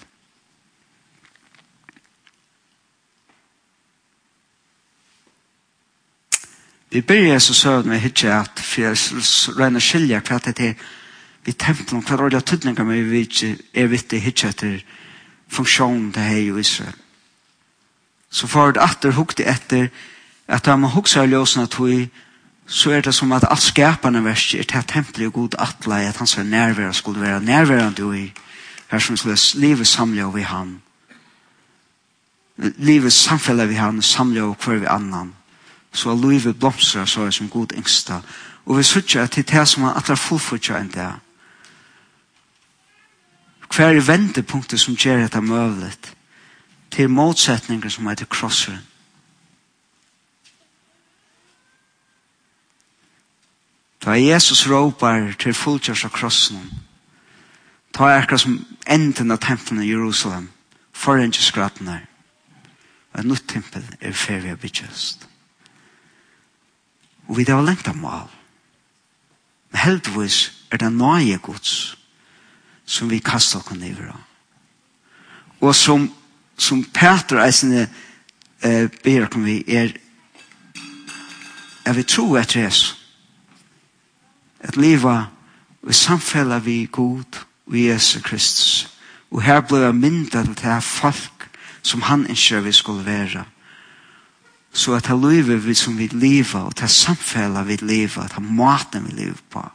Vi 6.93 7.01
byrjer 7.01 7.39
så 7.39 7.53
søvn 7.53 7.89
med 7.89 8.03
hitje 8.03 8.29
at 8.29 8.59
for 8.59 8.81
jeg 8.81 8.97
regner 9.57 9.81
skilja 9.81 10.19
hva 10.21 10.37
det 10.45 10.59
er 10.61 10.75
vi 11.43 11.51
tempelen, 11.57 12.03
hva 12.05 12.17
rolle 12.19 12.37
av 12.37 12.45
tydninger 12.47 12.85
med 12.85 13.07
vi 13.09 13.23
er 13.73 13.89
vittig 13.89 14.21
hitje 14.21 14.49
etter 14.53 14.75
funksjonen 15.49 16.11
det 16.13 16.21
her 16.21 16.37
i 16.37 16.59
Israel. 16.59 16.93
Så 18.29 18.47
for 18.47 18.71
det 18.71 18.81
atter 18.81 19.17
hukte 19.17 19.45
etter 19.45 19.89
at 20.47 20.65
de 20.65 20.77
må 20.77 20.89
hukse 20.93 21.19
av 21.21 21.29
løsene 21.29 21.65
at 21.65 21.79
vi 21.79 22.07
så 22.73 22.91
er 22.91 23.01
det 23.01 23.13
som 23.13 23.31
at 23.31 23.43
alt 23.45 23.61
skapande 23.61 24.23
verset 24.25 24.59
er 24.59 24.63
til 24.65 24.83
tempelet 24.89 25.33
god 25.33 25.55
atla 25.61 25.99
at 26.07 26.17
hans 26.17 26.37
er 26.37 26.43
nærvære 26.43 26.93
skulle 26.93 27.21
være 27.21 27.43
nærværende 27.43 28.03
og 28.03 28.17
i 28.17 28.33
her 28.91 28.99
som 28.99 29.17
skulle 29.17 29.37
livet 29.55 29.87
samle 29.87 30.25
over 30.25 30.37
i 30.37 30.41
han. 30.41 30.81
Livet 32.57 33.13
samfella 33.13 33.65
vi 33.65 33.73
han 33.73 34.01
samle 34.01 34.43
over 34.43 34.55
hver 34.65 34.77
vi 34.77 34.85
annan. 34.89 35.33
Så 35.91 36.15
livet 36.15 36.59
blomstrar 36.59 37.05
så 37.05 37.21
er 37.21 37.29
som 37.29 37.49
god 37.49 37.73
yngsta 37.77 38.21
og 38.65 38.77
vi 38.77 38.83
sutja 38.83 39.25
til 39.27 39.47
det 39.47 39.67
som 39.67 39.83
er 39.83 39.93
atla 39.97 40.15
fullfutja 40.15 40.79
enn 40.79 40.89
det. 40.93 41.11
Hver 43.75 43.93
er 43.93 44.01
vendepunktet 44.01 44.79
som 44.79 44.95
gjør 44.95 45.21
dette 45.21 45.41
møvlet 45.41 46.13
til 46.91 47.09
motsetninger 47.09 47.89
som 47.89 48.07
heter 48.07 48.25
krosseren 48.25 48.81
Ta 54.03 54.11
Jesus 54.19 54.67
ropar 54.67 55.31
til 55.39 55.53
fulltjørs 55.55 56.03
av 56.03 56.11
krossen. 56.11 56.63
Ta 57.95 58.09
akkurat 58.11 58.41
som 58.41 58.57
enden 58.87 59.31
av 59.31 59.39
tempelen 59.39 59.83
i 59.83 59.91
Jerusalem. 59.93 60.49
Foran 60.91 61.31
Forengjørs 61.31 61.51
graten 61.51 61.87
her. 61.87 62.01
Og 63.13 63.19
et 63.19 63.25
nytt 63.25 63.47
tempel 63.47 63.85
er 64.01 64.11
ferdig 64.11 64.51
å 64.51 64.59
bytjøst. 64.59 65.23
Og 67.27 67.37
vi 67.37 67.45
det 67.47 67.55
var 67.55 67.63
lengt 67.63 67.87
av 67.87 67.95
mal. 67.95 68.27
Men 69.71 69.79
heldigvis 69.79 70.51
er 70.71 70.81
det 70.83 70.89
nøye 70.91 71.37
gods 71.37 71.95
som 72.85 73.09
vi 73.09 73.21
kastar 73.23 73.63
oss 73.63 73.77
ned 73.77 74.01
av. 74.03 74.19
Og 75.61 75.75
som, 75.75 76.09
som 76.57 76.83
Peter 76.83 77.39
eisende 77.39 77.87
eh, 78.59 78.89
ber 79.03 79.29
om 79.31 79.47
vi 79.47 79.63
er 79.67 79.95
er 81.85 81.93
vi 81.93 82.03
tro 82.03 82.35
etter 82.35 82.61
Jesus 82.63 83.02
at 84.63 84.77
leva 84.77 85.25
i 85.89 85.93
samfella 85.93 86.59
vi 86.59 86.87
god 86.91 87.43
og 87.67 87.79
Jesus 87.79 88.21
Kristus. 88.23 88.89
Og 89.31 89.41
her 89.41 89.61
ble 89.61 89.77
jeg 89.77 89.95
myndet 89.95 90.45
til 90.45 90.55
det 90.61 90.83
folk 90.83 91.49
som 91.81 92.01
han 92.01 92.27
ikke 92.29 92.63
vi 92.63 92.71
skulle 92.71 93.05
være. 93.05 93.43
Så 94.73 94.93
at 94.93 95.07
det 95.07 95.19
livet 95.31 95.67
vi 95.67 95.73
som 95.73 95.97
vi 95.97 96.07
lever, 96.07 96.59
og 96.59 96.79
det 96.79 96.89
samfella 96.89 97.63
vi 97.63 97.77
lever, 97.81 98.27
det 98.27 98.43
maten 98.43 99.07
vi 99.07 99.11
lever 99.11 99.41
på, 99.49 99.65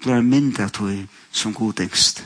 blei 0.00 0.20
mynda 0.22 0.68
til 0.68 1.08
som 1.30 1.54
godingst. 1.54 2.24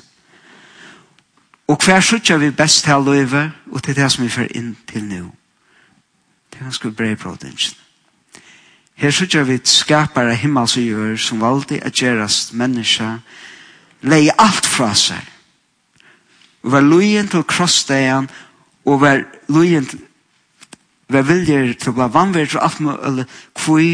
Og 1.69 1.85
hver 1.85 2.01
sutja 2.01 2.37
vi 2.37 2.51
best 2.51 2.85
til 2.85 3.03
livet 3.05 3.53
og 3.73 3.83
til 3.83 3.97
det 3.97 4.13
som 4.13 4.25
vi 4.25 4.29
fer 4.29 4.53
inn 4.55 4.77
til 4.87 5.05
nå. 5.05 5.25
Det 6.53 6.61
er 6.61 6.69
ganske 6.69 6.93
brei 6.93 7.15
brei 7.15 7.37
brei 7.37 7.84
Her 8.95 9.11
sykja 9.11 9.43
vi 9.43 9.59
skapar 9.67 10.31
av 10.31 10.39
himmels 10.39 10.77
og 10.79 10.87
jord 10.87 11.21
som 11.23 11.43
valdi 11.43 11.81
at 11.83 11.99
gerast 11.99 12.55
menneska 12.55 13.19
leie 14.07 14.35
alt 14.39 14.67
fra 14.69 14.93
seg 14.95 15.31
og 16.65 16.73
var 16.73 16.85
lujen 16.85 17.29
til 17.29 17.45
krossdagen 17.45 18.29
og 18.85 19.01
var 19.03 19.25
lujen 19.53 19.87
til 19.89 20.01
vi 21.13 21.21
viljer 21.21 21.75
til 21.77 21.93
å 21.93 21.97
bli 21.99 22.07
vannvirt 22.15 22.55
og 22.57 22.65
alt 22.65 22.81
med 22.81 23.03
mulig 23.03 23.27
kvui 23.53 23.89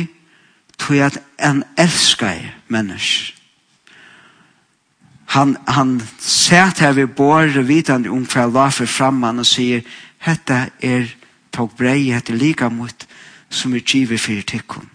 tog 0.79 1.03
at 1.05 1.19
en 1.43 1.65
elskar 1.81 2.45
mennesk 2.69 3.35
han, 5.31 5.57
han 5.67 6.01
sett 6.19 6.81
her 6.83 6.95
ved 6.97 7.13
båret 7.15 7.67
vidande 7.69 8.11
om 8.11 8.25
hva 8.27 8.49
la 8.51 8.69
for 8.75 8.91
framman 8.91 9.43
og 9.43 9.47
sier 9.47 9.85
hetta 10.27 10.69
er 10.83 11.07
tog 11.55 11.75
brei 11.79 12.11
hette 12.11 12.35
lika 12.35 12.71
mot 12.71 13.07
som 13.51 13.75
er 13.75 13.81
givet 13.81 14.21
for 14.21 14.43
tikkun. 14.47 14.91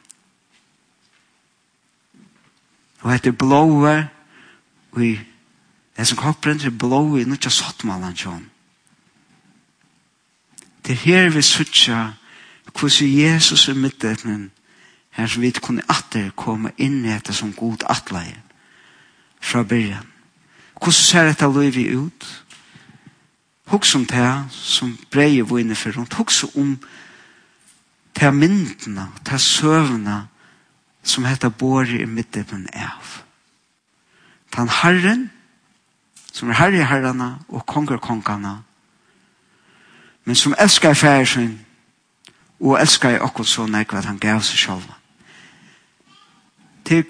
Og 3.01 3.13
etter 3.13 3.31
blåa 3.31 3.95
og 4.91 5.03
i 5.05 5.19
det 5.97 6.07
som 6.07 6.17
kopperen 6.17 6.59
til 6.59 6.71
blåa 6.71 7.19
i 7.21 7.27
nødja 7.27 7.49
sottmalan 7.49 8.15
tjån. 8.15 8.49
Det 10.85 10.93
er 10.93 11.03
her 11.03 11.29
vi 11.29 11.41
suttja 11.41 12.13
hvordan 12.79 13.11
Jesus 13.19 13.67
er 13.69 13.73
midtetnen 13.73 14.51
her 15.11 15.27
som 15.27 15.41
vi 15.41 15.51
kunne 15.51 15.85
atter 15.89 16.31
komme 16.35 16.71
inn 16.77 17.05
i 17.05 17.11
dette 17.13 17.33
som 17.33 17.53
god 17.53 17.85
atleie 17.89 18.41
fra 19.39 19.63
byrjan. 19.63 20.07
Hvordan 20.73 20.93
ser 20.93 21.27
dette 21.27 21.45
livet 21.45 21.55
ut? 21.55 21.63
Hvordan 21.63 21.73
ser 21.75 21.93
dette 21.93 22.01
ut? 22.01 22.41
Hugs 23.65 23.95
om 23.95 24.05
det 24.05 24.45
som 24.51 24.97
breier 25.11 25.43
vi 25.43 25.61
inne 25.61 25.75
for 25.75 25.95
rundt. 25.97 26.13
Hugs 26.13 26.43
om 26.43 26.77
ta 28.15 28.31
myndene, 28.31 29.09
ta 29.23 29.37
søvnene 29.37 30.25
som 31.03 31.25
heter 31.25 31.49
Båre 31.49 32.01
i 32.01 32.05
midtdippen 32.09 32.67
av. 32.73 33.21
Tan 34.51 34.71
Herren, 34.71 35.29
som 36.33 36.49
er 36.49 36.59
herre 36.59 36.79
i 36.79 36.87
herrene 36.87 37.35
og 37.47 37.65
konger 37.67 37.99
kongene, 38.01 38.57
men 40.25 40.35
som 40.35 40.55
elsker 40.57 40.95
i 40.95 40.97
færre 40.97 41.45
og 42.59 42.79
elsker 42.81 43.13
i 43.13 43.21
akkurat 43.21 43.51
så 43.51 43.67
nekva 43.67 43.99
at 43.99 44.09
han 44.09 44.19
gav 44.19 44.41
seg 44.41 44.59
selv. 44.63 44.89
Til, 46.85 47.03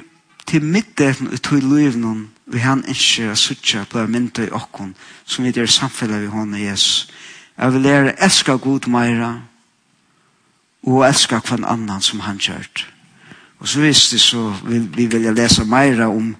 til 0.48 0.63
midtdippen 0.63 1.32
og 1.32 1.41
til 1.41 1.63
livene, 1.63 2.28
vi 2.46 2.60
han 2.62 2.84
ikke 2.88 3.32
er 3.32 3.39
suttje 3.39 3.86
på 3.89 4.04
mynda 4.08 4.46
i 4.46 4.54
okkon, 4.54 4.96
som 5.26 5.46
vi 5.46 5.52
der 5.52 5.65
samfunnet 5.65 6.22
vi 6.22 6.28
hånden 6.34 6.62
Jesus. 6.62 7.08
Jeg 7.58 7.74
vil 7.74 7.82
lære 7.82 8.24
elsker 8.24 8.58
god 8.58 8.88
meira, 8.88 9.39
og 10.86 11.06
elska 11.08 11.39
kvann 11.41 11.65
annan 11.65 12.02
som 12.02 12.19
han 12.19 12.39
kjørt. 12.39 12.86
Og 13.60 13.67
så 13.67 13.82
visst 13.82 14.12
det, 14.12 14.21
så 14.21 14.54
vil 14.63 14.89
vi 14.95 15.08
vilja 15.10 15.34
lesa 15.34 15.63
meira 15.63 16.10
om 16.10 16.36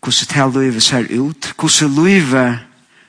hvordan 0.00 0.28
det 0.28 0.36
her 0.36 0.60
livet 0.60 0.82
ser 0.82 1.06
ut, 1.10 1.54
hvordan 1.58 2.04
livet 2.04 2.58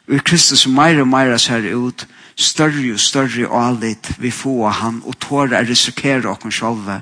ur 0.07 0.19
Kristus 0.19 0.67
meira 0.67 1.01
og 1.01 1.07
meira 1.07 1.37
ser 1.37 1.71
ut, 1.75 2.07
større 2.35 2.93
og 2.93 2.99
større 2.99 3.47
og 3.47 3.67
allit 3.67 4.11
vi 4.19 4.31
får 4.31 4.69
han, 4.69 5.01
og 5.05 5.19
tåra 5.19 5.63
risikere 5.63 6.29
okken 6.29 6.51
sjolve, 6.51 7.01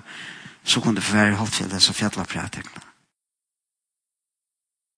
så 0.64 0.80
kunne 0.80 0.96
det 0.96 1.14
være 1.14 1.36
holdt 1.36 1.54
til 1.54 1.72
disse 1.72 1.94
fjallapratikene. 1.94 2.83